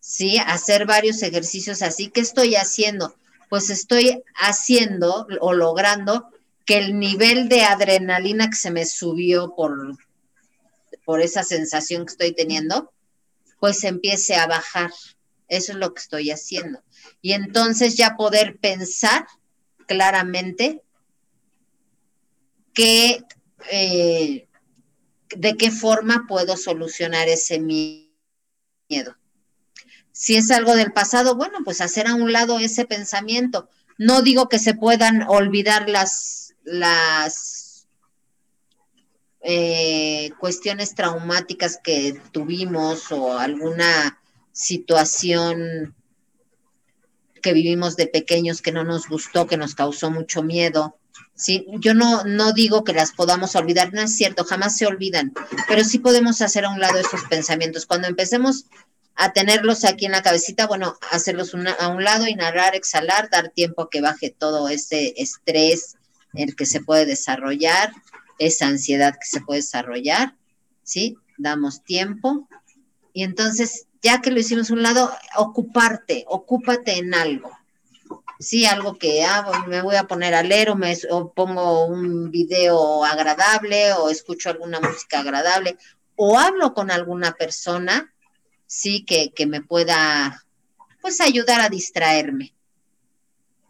¿sí? 0.00 0.36
Hacer 0.44 0.84
varios 0.84 1.22
ejercicios 1.22 1.80
así. 1.80 2.08
¿Qué 2.08 2.20
estoy 2.20 2.56
haciendo? 2.56 3.14
Pues 3.48 3.70
estoy 3.70 4.24
haciendo 4.34 5.28
o 5.40 5.52
logrando 5.52 6.28
que 6.64 6.78
el 6.78 6.98
nivel 6.98 7.48
de 7.48 7.62
adrenalina 7.62 8.48
que 8.48 8.56
se 8.56 8.70
me 8.70 8.86
subió 8.86 9.54
por, 9.54 9.96
por 11.04 11.20
esa 11.20 11.42
sensación 11.42 12.06
que 12.06 12.12
estoy 12.12 12.32
teniendo, 12.32 12.92
pues 13.58 13.84
empiece 13.84 14.34
a 14.36 14.46
bajar. 14.46 14.90
Eso 15.48 15.72
es 15.72 15.78
lo 15.78 15.92
que 15.92 16.00
estoy 16.00 16.30
haciendo. 16.30 16.82
Y 17.20 17.32
entonces 17.32 17.96
ya 17.96 18.16
poder 18.16 18.58
pensar 18.58 19.26
claramente 19.86 20.82
que, 22.72 23.22
eh, 23.70 24.48
de 25.36 25.56
qué 25.56 25.70
forma 25.70 26.26
puedo 26.28 26.56
solucionar 26.56 27.28
ese 27.28 27.58
miedo. 27.60 28.08
Si 30.12 30.36
es 30.36 30.50
algo 30.50 30.74
del 30.74 30.92
pasado, 30.92 31.34
bueno, 31.36 31.58
pues 31.64 31.80
hacer 31.80 32.06
a 32.06 32.14
un 32.14 32.32
lado 32.32 32.58
ese 32.58 32.84
pensamiento. 32.84 33.68
No 33.98 34.22
digo 34.22 34.48
que 34.48 34.58
se 34.58 34.74
puedan 34.74 35.22
olvidar 35.28 35.88
las, 35.88 36.51
las 36.64 37.86
eh, 39.40 40.30
cuestiones 40.38 40.94
traumáticas 40.94 41.78
que 41.82 42.20
tuvimos 42.30 43.10
o 43.10 43.38
alguna 43.38 44.20
situación 44.52 45.94
que 47.42 47.52
vivimos 47.52 47.96
de 47.96 48.06
pequeños 48.06 48.62
que 48.62 48.72
no 48.72 48.84
nos 48.84 49.08
gustó, 49.08 49.46
que 49.46 49.56
nos 49.56 49.74
causó 49.74 50.10
mucho 50.10 50.42
miedo. 50.42 50.96
¿sí? 51.34 51.66
Yo 51.80 51.92
no, 51.92 52.24
no 52.24 52.52
digo 52.52 52.84
que 52.84 52.92
las 52.92 53.12
podamos 53.12 53.56
olvidar, 53.56 53.92
no 53.92 54.02
es 54.02 54.16
cierto, 54.16 54.44
jamás 54.44 54.76
se 54.76 54.86
olvidan, 54.86 55.32
pero 55.66 55.82
sí 55.82 55.98
podemos 55.98 56.40
hacer 56.40 56.64
a 56.64 56.70
un 56.70 56.80
lado 56.80 56.98
esos 56.98 57.24
pensamientos. 57.24 57.86
Cuando 57.86 58.06
empecemos 58.06 58.66
a 59.16 59.32
tenerlos 59.32 59.84
aquí 59.84 60.06
en 60.06 60.12
la 60.12 60.22
cabecita, 60.22 60.66
bueno, 60.66 60.96
hacerlos 61.10 61.54
a 61.54 61.88
un 61.88 62.04
lado, 62.04 62.28
inhalar, 62.28 62.74
exhalar, 62.74 63.28
dar 63.30 63.48
tiempo 63.50 63.82
a 63.82 63.90
que 63.90 64.00
baje 64.00 64.30
todo 64.30 64.68
ese 64.68 65.14
estrés, 65.16 65.96
el 66.34 66.56
que 66.56 66.66
se 66.66 66.80
puede 66.80 67.06
desarrollar, 67.06 67.92
esa 68.38 68.66
ansiedad 68.66 69.14
que 69.14 69.26
se 69.26 69.40
puede 69.40 69.60
desarrollar, 69.60 70.34
¿sí? 70.82 71.16
Damos 71.38 71.82
tiempo. 71.84 72.48
Y 73.12 73.24
entonces, 73.24 73.86
ya 74.02 74.20
que 74.20 74.30
lo 74.30 74.40
hicimos 74.40 74.70
un 74.70 74.82
lado, 74.82 75.12
ocuparte, 75.36 76.24
ocúpate 76.28 76.98
en 76.98 77.14
algo. 77.14 77.50
Sí, 78.40 78.66
algo 78.66 78.98
que 78.98 79.24
ah, 79.24 79.64
me 79.68 79.82
voy 79.82 79.94
a 79.94 80.04
poner 80.04 80.34
a 80.34 80.42
leer 80.42 80.70
o, 80.70 80.76
me, 80.76 80.96
o 81.10 81.32
pongo 81.32 81.86
un 81.86 82.30
video 82.30 83.04
agradable 83.04 83.92
o 83.92 84.10
escucho 84.10 84.50
alguna 84.50 84.80
música 84.80 85.20
agradable 85.20 85.76
o 86.16 86.38
hablo 86.38 86.74
con 86.74 86.90
alguna 86.90 87.32
persona, 87.32 88.12
sí, 88.66 89.04
que, 89.04 89.32
que 89.32 89.46
me 89.46 89.60
pueda, 89.60 90.44
pues, 91.00 91.20
ayudar 91.20 91.60
a 91.60 91.68
distraerme 91.68 92.54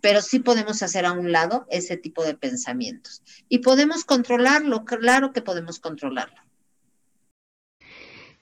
pero 0.03 0.21
sí 0.21 0.41
podemos 0.41 0.83
hacer 0.83 1.07
a 1.07 1.13
un 1.13 1.33
lado 1.33 1.65
ese 1.71 1.97
tipo 1.97 2.25
de 2.25 2.35
pensamientos. 2.35 3.23
Y 3.49 3.59
podemos 3.59 4.05
controlarlo, 4.05 4.85
claro 4.85 5.33
que 5.33 5.41
podemos 5.41 5.79
controlarlo. 5.79 6.37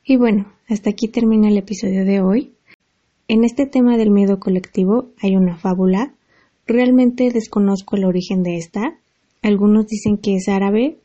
Y 0.03 0.17
bueno, 0.17 0.53
hasta 0.69 0.91
aquí 0.91 1.07
termina 1.07 1.49
el 1.49 1.59
episodio 1.59 2.05
de 2.05 2.23
hoy. 2.23 2.55
En 3.29 3.45
este 3.45 3.67
tema 3.67 3.99
del 3.99 4.11
miedo 4.11 4.41
colectivo 4.41 5.11
hay 5.21 5.37
una 5.37 5.59
fábula. 5.59 6.15
Realmente 6.67 7.31
desconozco 7.31 7.97
el 7.97 8.07
origen 8.07 8.43
de 8.43 8.57
esta. 8.57 8.99
Algunos 9.43 9.87
dicen 9.87 10.17
que 10.17 10.37
es 10.37 10.49
árabe, 10.49 10.97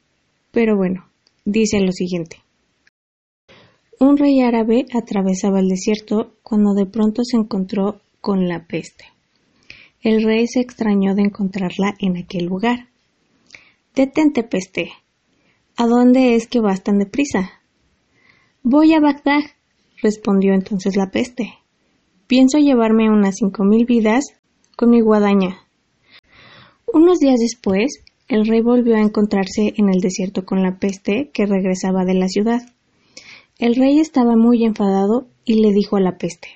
pero 0.51 0.77
bueno, 0.77 1.05
dice 1.43 1.81
lo 1.81 1.91
siguiente. 1.91 2.37
Un 3.99 4.17
rey 4.17 4.41
árabe 4.41 4.85
atravesaba 4.93 5.59
el 5.59 5.67
desierto 5.67 6.33
cuando 6.43 6.73
de 6.73 6.85
pronto 6.85 7.23
se 7.25 7.35
encontró 7.37 7.99
con 8.21 8.47
la 8.47 8.65
peste. 8.65 9.14
El 10.05 10.21
rey 10.21 10.45
se 10.45 10.59
extrañó 10.59 11.15
de 11.15 11.23
encontrarla 11.23 11.95
en 11.97 12.15
aquel 12.15 12.45
lugar. 12.45 12.89
Detente, 13.95 14.43
peste. 14.43 14.91
¿A 15.77 15.87
dónde 15.87 16.35
es 16.35 16.45
que 16.45 16.59
vas 16.59 16.83
tan 16.83 16.99
deprisa? 16.99 17.49
Voy 18.61 18.93
a 18.93 18.99
Bagdad, 18.99 19.41
respondió 20.03 20.53
entonces 20.53 20.95
la 20.95 21.09
peste. 21.09 21.55
Pienso 22.27 22.59
llevarme 22.59 23.09
unas 23.09 23.37
cinco 23.37 23.63
mil 23.63 23.87
vidas 23.87 24.25
con 24.75 24.91
mi 24.91 25.01
guadaña. 25.01 25.57
Unos 26.85 27.17
días 27.17 27.39
después, 27.39 28.03
el 28.27 28.45
rey 28.45 28.61
volvió 28.61 28.97
a 28.97 29.01
encontrarse 29.01 29.73
en 29.75 29.89
el 29.89 30.01
desierto 30.01 30.45
con 30.45 30.61
la 30.61 30.77
peste 30.77 31.31
que 31.33 31.47
regresaba 31.47 32.05
de 32.05 32.13
la 32.13 32.27
ciudad. 32.27 32.61
El 33.57 33.73
rey 33.73 33.99
estaba 33.99 34.35
muy 34.35 34.65
enfadado 34.65 35.25
y 35.45 35.61
le 35.61 35.73
dijo 35.73 35.97
a 35.97 36.01
la 36.01 36.19
peste 36.19 36.49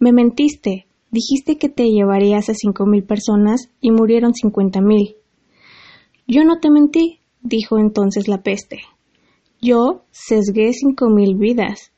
Me 0.00 0.10
mentiste, 0.10 0.86
Dijiste 1.16 1.56
que 1.56 1.70
te 1.70 1.84
llevarías 1.84 2.50
a 2.50 2.54
cinco 2.54 2.84
mil 2.84 3.02
personas 3.02 3.70
y 3.80 3.90
murieron 3.90 4.34
cincuenta 4.34 4.82
mil. 4.82 5.16
Yo 6.26 6.44
no 6.44 6.60
te 6.60 6.70
mentí, 6.70 7.20
dijo 7.40 7.78
entonces 7.78 8.28
la 8.28 8.42
peste. 8.42 8.82
Yo 9.62 10.04
sesgué 10.10 10.74
cinco 10.74 11.08
mil 11.08 11.34
vidas, 11.36 11.90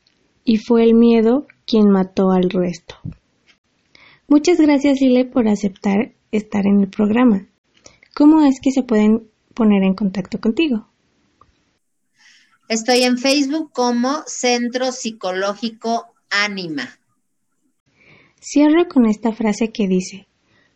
y 0.45 0.55
fue 0.55 0.85
el 0.85 0.93
miedo 0.93 1.47
quien 1.65 1.89
mató 1.89 2.31
al 2.31 2.49
resto. 2.49 2.95
Muchas 4.29 4.57
gracias, 4.57 5.01
Lile, 5.01 5.25
por 5.25 5.49
aceptar 5.49 6.13
estar 6.31 6.65
en 6.65 6.79
el 6.79 6.87
programa. 6.87 7.45
¿Cómo 8.15 8.45
es 8.45 8.61
que 8.61 8.71
se 8.71 8.83
pueden 8.83 9.29
poner 9.53 9.83
en 9.83 9.95
contacto 9.95 10.39
contigo? 10.39 10.87
Estoy 12.69 13.03
en 13.03 13.17
Facebook 13.17 13.73
como 13.73 14.23
Centro 14.27 14.93
Psicológico 14.93 16.05
Ánima. 16.29 16.98
Cierro 18.51 18.87
con 18.87 19.05
esta 19.05 19.31
frase 19.31 19.71
que 19.71 19.87
dice, 19.87 20.25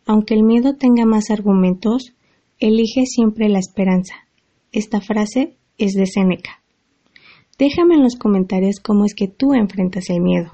aunque 0.06 0.34
el 0.34 0.44
miedo 0.44 0.76
tenga 0.76 1.06
más 1.06 1.30
argumentos, 1.30 2.14
elige 2.60 3.04
siempre 3.04 3.48
la 3.48 3.58
esperanza. 3.58 4.14
Esta 4.70 5.00
frase 5.00 5.56
es 5.76 5.94
de 5.94 6.06
Séneca. 6.06 6.62
Déjame 7.58 7.96
en 7.96 8.04
los 8.04 8.14
comentarios 8.14 8.78
cómo 8.78 9.04
es 9.04 9.14
que 9.16 9.26
tú 9.26 9.54
enfrentas 9.54 10.08
el 10.08 10.20
miedo. 10.20 10.52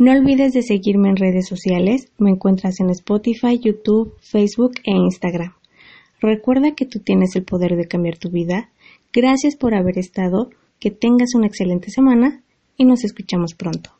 No 0.00 0.10
olvides 0.10 0.52
de 0.52 0.62
seguirme 0.62 1.10
en 1.10 1.18
redes 1.18 1.46
sociales, 1.46 2.10
me 2.18 2.30
encuentras 2.30 2.80
en 2.80 2.90
Spotify, 2.90 3.60
YouTube, 3.62 4.16
Facebook 4.18 4.72
e 4.82 4.90
Instagram. 4.90 5.52
Recuerda 6.20 6.74
que 6.74 6.84
tú 6.84 6.98
tienes 6.98 7.36
el 7.36 7.44
poder 7.44 7.76
de 7.76 7.86
cambiar 7.86 8.18
tu 8.18 8.28
vida. 8.28 8.70
Gracias 9.12 9.54
por 9.54 9.76
haber 9.76 9.98
estado, 9.98 10.50
que 10.80 10.90
tengas 10.90 11.36
una 11.36 11.46
excelente 11.46 11.90
semana 11.90 12.42
y 12.76 12.86
nos 12.86 13.04
escuchamos 13.04 13.54
pronto. 13.54 13.90